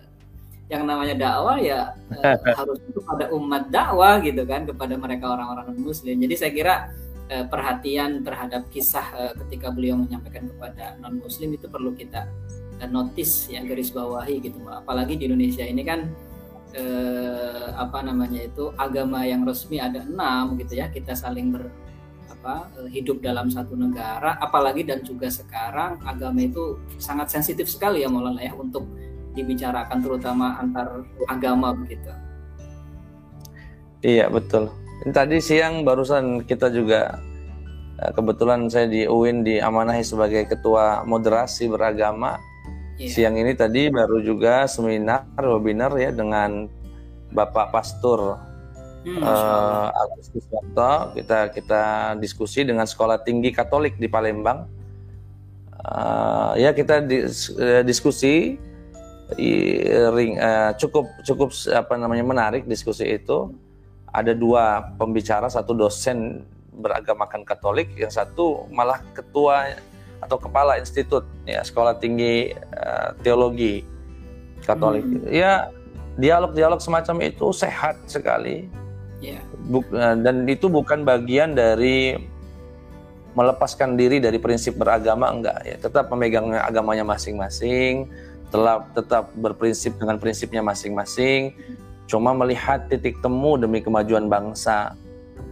yang 0.72 0.88
namanya 0.88 1.15
dakwah 1.19 1.59
ya 1.59 1.91
uh, 2.15 2.38
harus 2.63 2.80
kepada 2.88 3.28
umat 3.36 3.67
dakwah 3.67 4.24
gitu 4.24 4.47
kan 4.47 4.63
kepada 4.63 4.95
mereka 4.95 5.36
orang-orang 5.36 5.76
muslim. 5.76 6.15
Jadi 6.15 6.36
saya 6.39 6.51
kira 6.55 6.76
uh, 7.28 7.45
perhatian 7.51 8.24
terhadap 8.24 8.72
kisah 8.72 9.03
uh, 9.11 9.34
ketika 9.45 9.67
beliau 9.76 9.99
menyampaikan 9.99 10.47
kepada 10.47 10.95
non 11.03 11.19
muslim 11.19 11.51
itu 11.51 11.67
perlu 11.67 11.91
kita 11.91 12.24
uh, 12.80 12.88
notice 12.88 13.51
ya 13.51 13.59
garis 13.67 13.91
bawahi 13.91 14.39
gitu 14.39 14.63
apalagi 14.72 15.19
di 15.19 15.28
Indonesia 15.28 15.67
ini 15.67 15.84
kan 15.84 16.07
uh, 16.80 17.76
apa 17.76 17.99
namanya 18.07 18.47
itu 18.47 18.72
agama 18.80 19.28
yang 19.28 19.43
resmi 19.43 19.76
ada 19.76 20.07
enam 20.07 20.55
gitu 20.55 20.80
ya 20.80 20.88
kita 20.88 21.11
saling 21.19 21.51
ber 21.51 21.67
apa 22.41 22.74
hidup 22.89 23.22
dalam 23.22 23.53
satu 23.53 23.78
negara. 23.78 24.34
Apalagi 24.41 24.82
dan 24.82 25.05
juga 25.05 25.30
sekarang 25.30 26.01
agama 26.01 26.41
itu 26.41 26.82
sangat 26.97 27.30
sensitif 27.30 27.69
sekali 27.69 28.01
ya 28.01 28.09
Maulana 28.09 28.41
ya 28.41 28.57
untuk 28.57 28.89
dibicarakan 29.32 29.97
terutama 30.03 30.59
antar 30.59 31.03
agama 31.27 31.71
begitu. 31.71 32.11
Iya 34.01 34.27
betul. 34.27 34.73
Tadi 35.01 35.38
siang 35.41 35.82
barusan 35.86 36.45
kita 36.45 36.69
juga 36.69 37.21
eh, 38.01 38.11
kebetulan 38.13 38.69
saya 38.69 38.89
di 38.89 39.05
UIN 39.05 39.45
diamanahi 39.45 40.05
sebagai 40.05 40.45
ketua 40.49 41.05
moderasi 41.05 41.69
beragama. 41.69 42.38
Iya. 43.01 43.09
Siang 43.09 43.36
ini 43.38 43.57
tadi 43.57 43.89
baru 43.89 44.21
juga 44.21 44.69
seminar 44.69 45.25
webinar 45.38 45.93
ya 45.97 46.13
dengan 46.13 46.69
Bapak 47.32 47.71
Pastor 47.71 48.38
hmm, 49.07 49.23
uh, 49.23 49.88
Agustus 49.89 50.45
Kita 51.15 51.49
kita 51.49 51.82
diskusi 52.21 52.61
dengan 52.61 52.86
Sekolah 52.86 53.23
Tinggi 53.25 53.49
Katolik 53.49 53.97
di 53.97 54.05
Palembang. 54.05 54.67
Uh, 55.82 56.53
ya 56.61 56.77
kita 56.77 57.01
dis, 57.01 57.49
diskusi 57.89 58.61
ring 60.11 60.36
uh, 60.39 60.75
cukup 60.75 61.07
cukup 61.23 61.49
apa 61.71 61.93
namanya 61.95 62.25
menarik 62.25 62.63
diskusi 62.67 63.07
itu 63.07 63.51
ada 64.11 64.36
dua 64.36 64.91
pembicara 64.99 65.47
satu 65.47 65.71
dosen 65.71 66.43
beragamakan 66.75 67.47
Katolik 67.47 67.95
yang 67.95 68.11
satu 68.11 68.67
malah 68.71 68.99
ketua 69.15 69.75
atau 70.21 70.38
kepala 70.38 70.77
institut 70.77 71.25
ya 71.47 71.63
sekolah 71.63 71.97
tinggi 71.97 72.51
uh, 72.75 73.15
teologi 73.23 73.88
Katolik 74.63 75.03
hmm. 75.03 75.32
ya 75.32 75.71
dialog-dialog 76.19 76.84
semacam 76.84 77.23
itu 77.23 77.49
sehat 77.55 77.97
sekali 78.05 78.67
yeah. 79.23 79.41
Buk, 79.71 79.88
uh, 79.95 80.17
dan 80.19 80.43
itu 80.45 80.67
bukan 80.67 81.07
bagian 81.07 81.55
dari 81.55 82.19
melepaskan 83.32 83.95
diri 83.95 84.19
dari 84.19 84.38
prinsip 84.43 84.75
beragama 84.75 85.32
enggak 85.32 85.63
ya 85.63 85.75
tetap 85.79 86.11
memegang 86.11 86.51
agamanya 86.51 87.07
masing-masing 87.07 88.11
tetap 88.51 88.91
tetap 88.93 89.23
berprinsip 89.39 89.95
dengan 89.95 90.19
prinsipnya 90.19 90.59
masing-masing 90.59 91.55
cuma 92.05 92.35
melihat 92.35 92.91
titik 92.91 93.23
temu 93.23 93.55
demi 93.55 93.79
kemajuan 93.79 94.27
bangsa. 94.27 94.93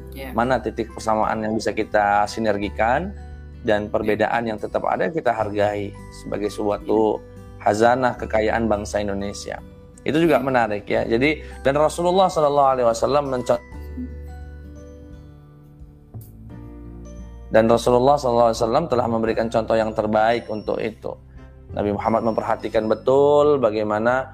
Yeah. 0.09 0.33
mana 0.33 0.57
titik 0.57 0.89
persamaan 0.91 1.45
yang 1.45 1.53
bisa 1.53 1.69
kita 1.69 2.25
sinergikan 2.25 3.13
dan 3.61 3.93
perbedaan 3.93 4.49
yang 4.51 4.57
tetap 4.57 4.81
ada 4.89 5.05
kita 5.07 5.31
hargai 5.31 5.93
sebagai 6.25 6.49
suatu 6.49 7.21
hazanah 7.61 8.17
kekayaan 8.17 8.65
bangsa 8.65 9.05
Indonesia. 9.05 9.61
Itu 10.01 10.17
juga 10.17 10.41
menarik 10.41 10.89
ya. 10.89 11.05
Jadi 11.05 11.45
dan 11.61 11.77
Rasulullah 11.77 12.25
Shallallahu 12.25 12.69
Alaihi 12.73 12.87
Wasallam 12.89 13.25
dan 17.49 17.65
Rasulullah 17.65 18.13
SAW 18.17 18.53
telah 18.85 19.07
memberikan 19.09 19.49
contoh 19.49 19.73
yang 19.73 19.89
terbaik 19.93 20.45
untuk 20.53 20.77
itu. 20.77 21.17
Nabi 21.73 21.93
Muhammad 21.93 22.25
memperhatikan 22.25 22.89
betul 22.89 23.61
bagaimana 23.61 24.33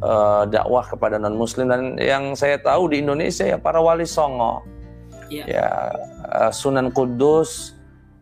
uh, 0.00 0.48
dakwah 0.48 0.84
kepada 0.84 1.20
non 1.20 1.36
muslim 1.36 1.68
dan 1.68 2.00
yang 2.00 2.32
saya 2.32 2.56
tahu 2.56 2.88
di 2.92 3.04
Indonesia 3.04 3.44
ya 3.44 3.60
para 3.60 3.78
wali 3.80 4.08
songo 4.08 4.64
yeah. 5.28 5.46
ya 5.46 5.68
uh, 6.28 6.50
Sunan 6.52 6.90
Kudus 6.90 7.76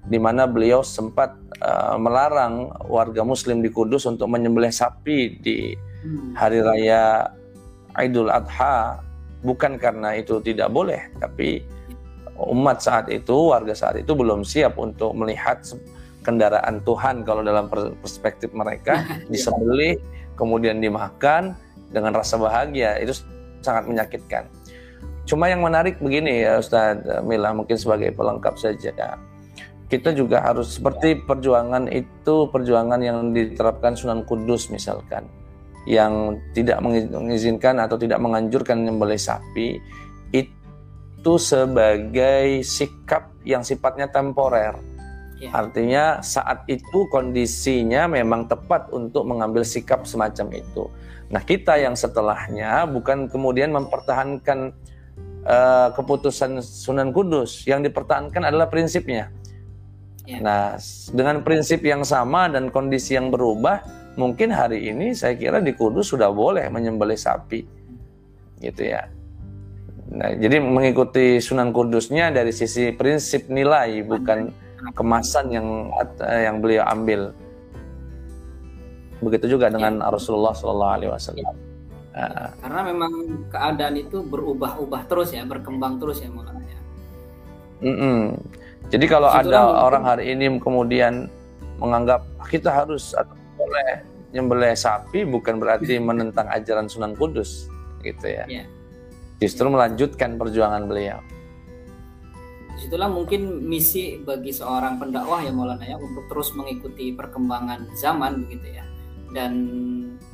di 0.08 0.16
mana 0.16 0.48
beliau 0.48 0.82
sempat 0.82 1.36
uh, 1.62 1.94
melarang 2.00 2.72
warga 2.88 3.22
muslim 3.22 3.62
di 3.62 3.70
Kudus 3.70 4.08
untuk 4.08 4.26
menyembelih 4.26 4.72
sapi 4.72 5.38
di 5.38 5.76
hmm. 5.76 6.34
hari 6.34 6.58
raya 6.64 7.30
Idul 7.98 8.30
Adha 8.30 9.02
bukan 9.42 9.78
karena 9.78 10.18
itu 10.18 10.42
tidak 10.42 10.70
boleh 10.70 11.14
tapi 11.22 11.62
umat 12.38 12.78
saat 12.78 13.10
itu 13.10 13.50
warga 13.50 13.74
saat 13.74 13.98
itu 13.98 14.14
belum 14.14 14.46
siap 14.46 14.78
untuk 14.78 15.14
melihat 15.14 15.62
kendaraan 16.28 16.84
Tuhan 16.84 17.24
kalau 17.24 17.40
dalam 17.40 17.72
perspektif 17.72 18.52
mereka 18.52 19.00
iya. 19.00 19.24
disembelih 19.32 19.96
kemudian 20.36 20.84
dimakan 20.84 21.56
dengan 21.88 22.12
rasa 22.12 22.36
bahagia 22.36 23.00
itu 23.00 23.16
sangat 23.64 23.88
menyakitkan. 23.88 24.44
Cuma 25.24 25.48
yang 25.48 25.64
menarik 25.64 25.96
begini 26.00 26.44
ya 26.44 26.60
Ustadz 26.60 27.24
Mila 27.24 27.56
mungkin 27.56 27.80
sebagai 27.80 28.12
pelengkap 28.12 28.60
saja. 28.60 29.16
Kita 29.88 30.12
juga 30.12 30.44
harus 30.44 30.76
seperti 30.76 31.24
perjuangan 31.24 31.88
itu 31.88 32.52
perjuangan 32.52 33.00
yang 33.00 33.32
diterapkan 33.32 33.96
Sunan 33.96 34.28
Kudus 34.28 34.68
misalkan 34.68 35.24
yang 35.88 36.36
tidak 36.52 36.84
mengizinkan 36.84 37.80
atau 37.80 37.96
tidak 37.96 38.20
menganjurkan 38.20 38.84
menyembelih 38.84 39.16
sapi 39.16 39.80
itu 40.28 41.32
sebagai 41.40 42.60
sikap 42.60 43.32
yang 43.48 43.64
sifatnya 43.64 44.12
temporer 44.12 44.76
Ya. 45.38 45.54
Artinya 45.54 46.18
saat 46.18 46.66
itu 46.66 47.06
kondisinya 47.14 48.10
memang 48.10 48.50
tepat 48.50 48.90
untuk 48.90 49.22
mengambil 49.22 49.62
sikap 49.62 50.02
semacam 50.02 50.50
itu. 50.50 50.90
Nah 51.30 51.38
kita 51.46 51.78
yang 51.78 51.94
setelahnya 51.94 52.90
bukan 52.90 53.30
kemudian 53.30 53.70
mempertahankan 53.70 54.74
uh, 55.46 55.88
keputusan 55.94 56.58
Sunan 56.58 57.14
Kudus, 57.14 57.62
yang 57.70 57.86
dipertahankan 57.86 58.50
adalah 58.50 58.66
prinsipnya. 58.66 59.30
Ya. 60.26 60.42
Nah 60.42 60.62
dengan 61.14 61.46
prinsip 61.46 61.86
yang 61.86 62.02
sama 62.02 62.50
dan 62.50 62.74
kondisi 62.74 63.14
yang 63.14 63.30
berubah, 63.30 63.86
mungkin 64.18 64.50
hari 64.50 64.90
ini 64.90 65.14
saya 65.14 65.38
kira 65.38 65.62
di 65.62 65.70
Kudus 65.70 66.10
sudah 66.10 66.34
boleh 66.34 66.66
menyembelih 66.66 67.14
sapi, 67.14 67.62
gitu 68.58 68.82
ya. 68.90 69.06
Nah, 70.08 70.32
jadi 70.34 70.58
mengikuti 70.58 71.38
Sunan 71.38 71.70
Kudusnya 71.70 72.32
dari 72.32 72.50
sisi 72.50 72.90
prinsip 72.96 73.52
nilai 73.52 74.00
bukan 74.02 74.50
kemasan 74.94 75.50
yang 75.50 75.66
eh, 76.22 76.42
yang 76.46 76.62
beliau 76.62 76.86
ambil. 76.86 77.34
Begitu 79.18 79.58
juga 79.58 79.66
dengan 79.66 79.98
ya. 79.98 80.14
Rasulullah 80.14 80.54
Shallallahu 80.54 80.92
Alaihi 80.94 81.10
Wasallam. 81.10 81.54
Ah. 82.14 82.50
Karena 82.62 82.80
memang 82.86 83.12
keadaan 83.50 83.94
itu 83.98 84.22
berubah-ubah 84.22 85.02
terus 85.10 85.34
ya, 85.34 85.42
berkembang 85.42 85.98
terus 85.98 86.22
ya 86.22 86.30
mulanya. 86.30 86.78
Mm 87.82 87.94
-mm. 87.94 88.20
Jadi 88.88 89.06
kalau 89.06 89.28
ada 89.30 89.86
orang 89.86 90.04
hari 90.06 90.34
ini 90.34 90.58
kemudian 90.58 91.26
menganggap 91.78 92.26
kita 92.50 92.70
harus 92.70 93.14
atau 93.14 93.34
boleh 93.58 94.02
nyembelih 94.34 94.74
sapi 94.74 95.26
bukan 95.26 95.58
berarti 95.58 95.98
menentang 96.08 96.46
ajaran 96.50 96.86
Sunan 96.90 97.14
Kudus 97.18 97.66
gitu 98.02 98.26
ya. 98.26 98.46
ya. 98.46 98.64
Justru 99.38 99.70
melanjutkan 99.70 100.34
perjuangan 100.34 100.90
beliau 100.90 101.22
di 102.78 102.86
situlah 102.86 103.10
mungkin 103.10 103.66
misi 103.66 104.22
bagi 104.22 104.54
seorang 104.54 105.02
pendakwah 105.02 105.42
ya 105.42 105.50
Maulana 105.50 105.82
ya 105.82 105.98
untuk 105.98 106.30
terus 106.30 106.54
mengikuti 106.54 107.10
perkembangan 107.10 107.90
zaman 107.98 108.46
begitu 108.46 108.78
ya. 108.78 108.86
Dan 109.34 109.52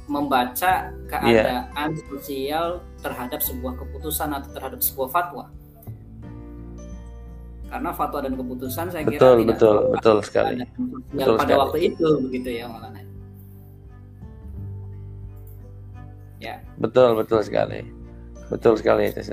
membaca 0.05 0.93
keadaan 1.09 1.89
yeah. 1.97 2.05
sosial 2.13 2.85
terhadap 3.01 3.41
sebuah 3.41 3.81
keputusan 3.81 4.29
atau 4.37 4.53
terhadap 4.53 4.85
sebuah 4.85 5.09
fatwa. 5.09 5.49
Karena 7.73 7.91
fatwa 7.97 8.21
dan 8.21 8.37
keputusan 8.37 8.93
saya 8.93 9.09
betul, 9.09 9.17
kira 9.17 9.25
tidak 9.25 9.49
betul 9.57 9.77
betul 9.97 10.17
sekali. 10.21 10.55
betul 11.17 11.35
pada 11.41 11.49
sekali. 11.49 11.63
waktu 11.65 11.79
itu 11.81 12.09
begitu 12.29 12.49
ya 12.61 12.65
Maulana. 12.69 13.01
Ya. 16.45 16.61
Betul 16.77 17.17
betul 17.17 17.41
sekali. 17.41 17.89
Betul 18.53 18.77
sekali 18.77 19.09
itu 19.09 19.33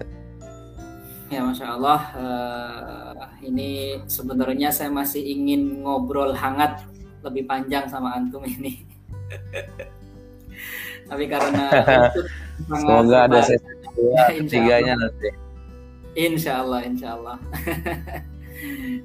Ya, 1.31 1.47
masya 1.47 1.79
Allah. 1.79 2.01
Uh, 2.11 3.23
ini 3.39 4.03
sebenarnya 4.03 4.67
saya 4.67 4.91
masih 4.91 5.23
ingin 5.23 5.79
ngobrol 5.79 6.35
hangat 6.35 6.83
lebih 7.23 7.47
panjang 7.47 7.87
sama 7.87 8.19
antum 8.19 8.43
ini. 8.43 8.83
Tapi 11.07 11.25
karena 11.31 11.71
semoga 12.67 13.31
ada 13.31 13.39
sesi 13.47 13.63
ya, 14.11 14.23
tiganya 14.43 14.93
nanti. 14.99 15.31
Insya 16.19 16.67
Allah, 16.67 16.83
insya 16.83 17.15
Allah. 17.15 17.39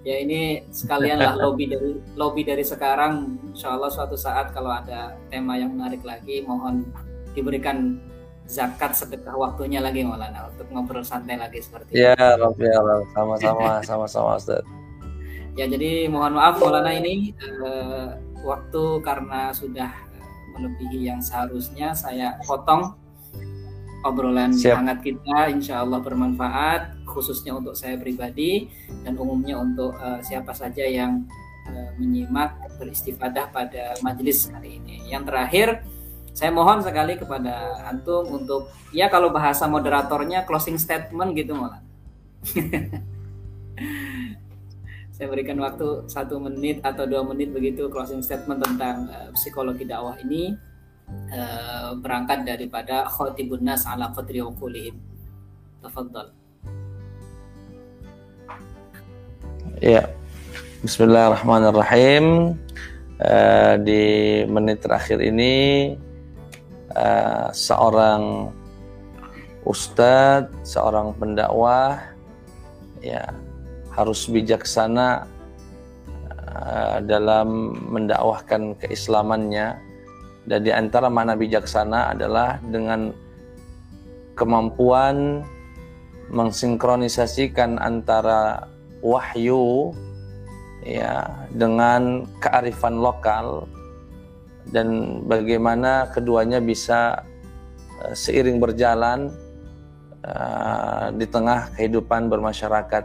ya 0.02 0.16
ini 0.18 0.66
sekalian 0.74 1.22
lah 1.22 1.38
lobby 1.38 1.70
dari 1.70 1.94
lobby 2.18 2.42
dari 2.42 2.66
sekarang. 2.66 3.38
Insya 3.54 3.78
Allah 3.78 3.86
suatu 3.94 4.18
saat 4.18 4.50
kalau 4.50 4.74
ada 4.74 5.14
tema 5.30 5.54
yang 5.54 5.78
menarik 5.78 6.02
lagi, 6.02 6.42
mohon 6.42 6.90
diberikan 7.38 8.02
zakat 8.46 8.94
sedekah 8.94 9.34
waktunya 9.34 9.82
lagi 9.82 10.06
Maulana 10.06 10.50
untuk 10.54 10.70
ngobrol 10.70 11.02
santai 11.02 11.34
lagi 11.34 11.58
seperti 11.58 11.98
ya, 11.98 12.14
itu. 12.14 12.62
Ya, 12.62 12.78
ya 12.78 12.80
sama-sama, 13.12 13.66
sama-sama 13.88 14.30
Ustaz. 14.38 14.62
Ya, 15.58 15.66
jadi 15.66 16.06
mohon 16.06 16.38
maaf 16.38 16.62
Maulana 16.62 16.94
ini 16.94 17.34
uh, 17.42 18.14
waktu 18.46 19.02
karena 19.02 19.50
sudah 19.50 19.90
melebihi 20.56 21.10
yang 21.10 21.20
seharusnya 21.20 21.92
saya 21.92 22.38
potong 22.46 22.96
obrolan 24.06 24.54
Siap. 24.54 24.78
hangat 24.78 24.98
kita 25.02 25.50
insya 25.50 25.82
Allah 25.82 25.98
bermanfaat 25.98 27.02
khususnya 27.04 27.58
untuk 27.58 27.74
saya 27.74 27.98
pribadi 27.98 28.70
dan 29.02 29.18
umumnya 29.18 29.58
untuk 29.58 29.98
uh, 29.98 30.22
siapa 30.22 30.54
saja 30.54 30.86
yang 30.86 31.26
uh, 31.66 31.90
menyimak 31.98 32.54
beristifadah 32.78 33.50
pada 33.50 33.98
majelis 34.04 34.46
kali 34.46 34.78
ini. 34.78 35.10
Yang 35.10 35.22
terakhir 35.32 35.68
saya 36.36 36.52
mohon 36.52 36.84
sekali 36.84 37.16
kepada 37.16 37.80
antum 37.88 38.28
untuk 38.28 38.68
ya 38.92 39.08
kalau 39.08 39.32
bahasa 39.32 39.64
moderatornya 39.64 40.44
closing 40.44 40.76
statement 40.76 41.32
gitu 41.32 41.56
malah. 41.56 41.80
saya 45.16 45.32
berikan 45.32 45.56
waktu 45.64 46.04
satu 46.04 46.36
menit 46.36 46.84
atau 46.84 47.08
dua 47.08 47.24
menit 47.24 47.48
begitu 47.56 47.88
closing 47.88 48.20
statement 48.20 48.60
tentang 48.60 49.08
uh, 49.08 49.32
psikologi 49.32 49.88
dakwah 49.88 50.12
ini 50.20 50.52
uh, 51.32 51.96
berangkat 51.96 52.44
daripada 52.44 53.08
khotibun 53.08 53.64
nas 53.64 53.88
ala 53.88 54.12
qadri 54.12 54.44
uqulihim. 54.44 55.00
Tafadhal. 55.80 56.36
Ya. 59.80 60.04
Bismillahirrahmanirrahim. 60.84 62.60
Uh, 63.16 63.80
di 63.80 64.04
menit 64.44 64.84
terakhir 64.84 65.24
ini 65.24 65.96
uh, 66.94 67.48
seorang 67.50 68.54
ustadz, 69.66 70.52
seorang 70.62 71.16
pendakwah 71.18 71.98
ya 73.02 73.26
harus 73.90 74.28
bijaksana 74.30 75.26
uh, 76.52 76.98
dalam 77.02 77.74
mendakwahkan 77.90 78.78
keislamannya. 78.78 79.82
Dan 80.46 80.62
di 80.62 80.70
antara 80.70 81.10
mana 81.10 81.34
bijaksana 81.34 82.14
adalah 82.14 82.62
dengan 82.70 83.10
kemampuan 84.38 85.42
mensinkronisasikan 86.30 87.82
antara 87.82 88.70
wahyu 89.02 89.90
ya 90.86 91.26
dengan 91.50 92.30
kearifan 92.38 93.02
lokal 93.02 93.66
dan 94.74 95.20
bagaimana 95.26 96.10
keduanya 96.10 96.58
bisa 96.58 97.22
uh, 98.02 98.14
seiring 98.14 98.58
berjalan 98.58 99.30
uh, 100.26 101.14
di 101.14 101.26
tengah 101.26 101.70
kehidupan 101.74 102.26
bermasyarakat. 102.26 103.04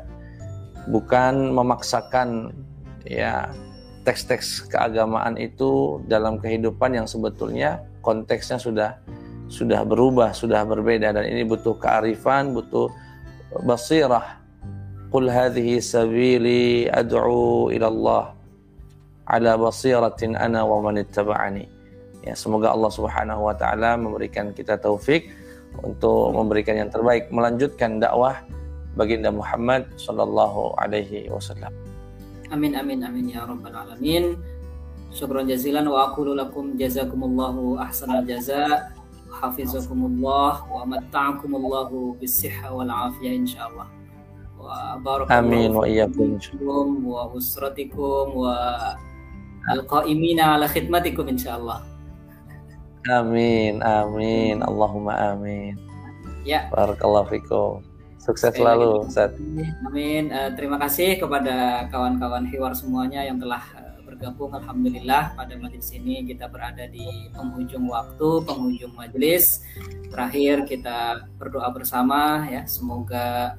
Bukan 0.89 1.53
memaksakan 1.53 2.57
ya 3.05 3.53
teks-teks 4.01 4.66
keagamaan 4.66 5.38
itu 5.38 6.01
dalam 6.09 6.41
kehidupan 6.41 6.97
yang 6.97 7.05
sebetulnya 7.05 7.86
konteksnya 8.01 8.57
sudah 8.57 8.97
sudah 9.45 9.86
berubah, 9.86 10.34
sudah 10.34 10.66
berbeda. 10.66 11.14
Dan 11.14 11.30
ini 11.30 11.45
butuh 11.45 11.78
kearifan, 11.78 12.57
butuh 12.57 12.89
basirah. 13.62 14.41
Qul 15.12 15.28
hadhihi 15.28 15.84
sabili 15.84 16.88
ad'u 16.88 17.68
ila 17.70 17.88
Allah 17.91 18.41
ala 19.32 19.56
basiratin 19.56 20.36
ana 20.36 20.68
wa 20.68 20.84
man 20.84 21.00
ittaba'ani. 21.00 21.64
Ya, 22.28 22.36
semoga 22.36 22.76
Allah 22.76 22.92
Subhanahu 22.92 23.48
wa 23.48 23.56
taala 23.56 23.96
memberikan 23.96 24.52
kita 24.52 24.76
taufik 24.78 25.32
untuk 25.80 26.36
memberikan 26.36 26.76
yang 26.76 26.92
terbaik, 26.92 27.32
melanjutkan 27.32 28.04
dakwah 28.04 28.44
baginda 29.00 29.32
Muhammad 29.32 29.88
sallallahu 29.96 30.76
alaihi 30.76 31.32
wasallam. 31.32 31.72
Amin 32.52 32.76
amin 32.76 33.00
amin 33.08 33.32
ya 33.32 33.48
rabbal 33.48 33.72
alamin. 33.72 34.36
Syukran 35.16 35.48
jazilan 35.48 35.88
wa 35.88 36.12
aqulu 36.12 36.36
lakum 36.36 36.76
jazakumullahu 36.76 37.80
ahsanal 37.80 38.24
jaza 38.28 38.92
hafizakumullah 39.32 40.60
wa 40.68 40.84
matta'akumullahu 40.84 42.20
bisihha 42.20 42.68
wal 42.72 42.92
afiyah 42.92 43.34
insyaallah. 43.40 43.88
Wa 44.60 45.00
barakallahu 45.00 45.48
Amin 45.48 45.72
wa 45.72 45.88
iyyakum 45.88 46.36
wa 47.08 47.32
usratikum 47.32 48.36
wa 48.36 48.56
al-qaimina 49.70 50.57
ala 50.57 50.66
khidmatikum 50.66 51.30
insyaallah. 51.30 51.86
Amin 53.09 53.82
amin 53.82 54.62
Allahumma 54.62 55.34
amin. 55.34 55.78
Ya. 56.41 56.70
Barakallahu 56.74 57.30
fikum. 57.30 57.86
Sukses 58.22 58.53
selalu, 58.53 59.09
Ustaz. 59.09 59.34
Amin. 59.82 60.30
Uh, 60.30 60.53
terima 60.53 60.78
kasih 60.78 61.18
kepada 61.18 61.89
kawan-kawan 61.89 62.45
Hiwar 62.45 62.78
semuanya 62.78 63.26
yang 63.26 63.41
telah 63.41 63.66
uh, 63.74 63.97
bergabung. 64.05 64.53
Alhamdulillah 64.53 65.34
pada 65.34 65.57
majelis 65.57 65.89
ini 65.89 66.22
kita 66.30 66.45
berada 66.45 66.86
di 66.86 67.05
penghujung 67.34 67.89
waktu, 67.89 68.45
penghujung 68.45 68.93
majelis. 68.93 69.66
Terakhir 70.14 70.70
kita 70.70 71.26
berdoa 71.41 71.74
bersama 71.74 72.45
ya, 72.45 72.62
semoga 72.70 73.57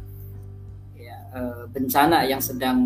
ya, 0.95 1.19
uh, 1.35 1.67
bencana 1.67 2.23
yang 2.31 2.39
sedang 2.39 2.79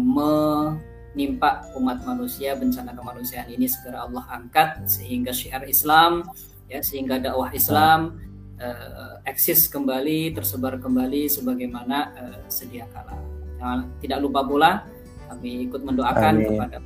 menimpa 1.16 1.64
umat 1.72 2.04
manusia, 2.04 2.52
bencana 2.60 2.92
kemanusiaan 2.92 3.48
ini 3.48 3.64
segera 3.64 4.04
Allah 4.04 4.28
angkat 4.28 4.84
sehingga 4.84 5.32
syiar 5.32 5.64
Islam 5.64 6.28
ya, 6.68 6.84
sehingga 6.84 7.16
dakwah 7.16 7.48
Islam 7.56 8.20
uh, 8.60 9.16
eksis 9.24 9.64
kembali, 9.72 10.36
tersebar 10.36 10.76
kembali 10.76 11.24
sebagaimana 11.32 12.12
uh, 12.12 12.38
sedia 12.52 12.84
kala. 12.92 13.16
Jangan 13.56 13.88
tidak 14.04 14.18
lupa 14.20 14.44
pula 14.44 14.84
kami 15.32 15.72
ikut 15.72 15.80
mendoakan 15.88 16.34
Amin. 16.36 16.46
kepada 16.52 16.76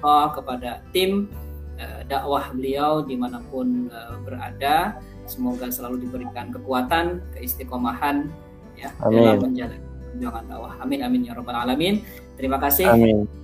Allah, 0.00 0.24
kepada 0.32 0.70
tim 0.96 1.28
uh, 1.76 2.00
dakwah 2.08 2.56
beliau 2.56 3.04
di 3.04 3.20
mana 3.20 3.44
pun 3.52 3.92
uh, 3.92 4.16
berada. 4.24 4.96
Semoga 5.28 5.68
selalu 5.68 6.08
diberikan 6.08 6.48
kekuatan, 6.56 7.20
keistiqomahan 7.36 8.32
ya 8.80 8.88
Amin. 9.04 9.28
dalam 9.28 9.52
menjalankan 9.52 9.92
perjuangan 10.08 10.44
dakwah. 10.48 10.72
Amin 10.80 11.00
amin 11.04 11.20
ya 11.28 11.36
rabbal 11.36 11.68
alamin. 11.68 12.00
Terima 12.40 12.56
kasih. 12.56 12.88
Amin. 12.88 13.43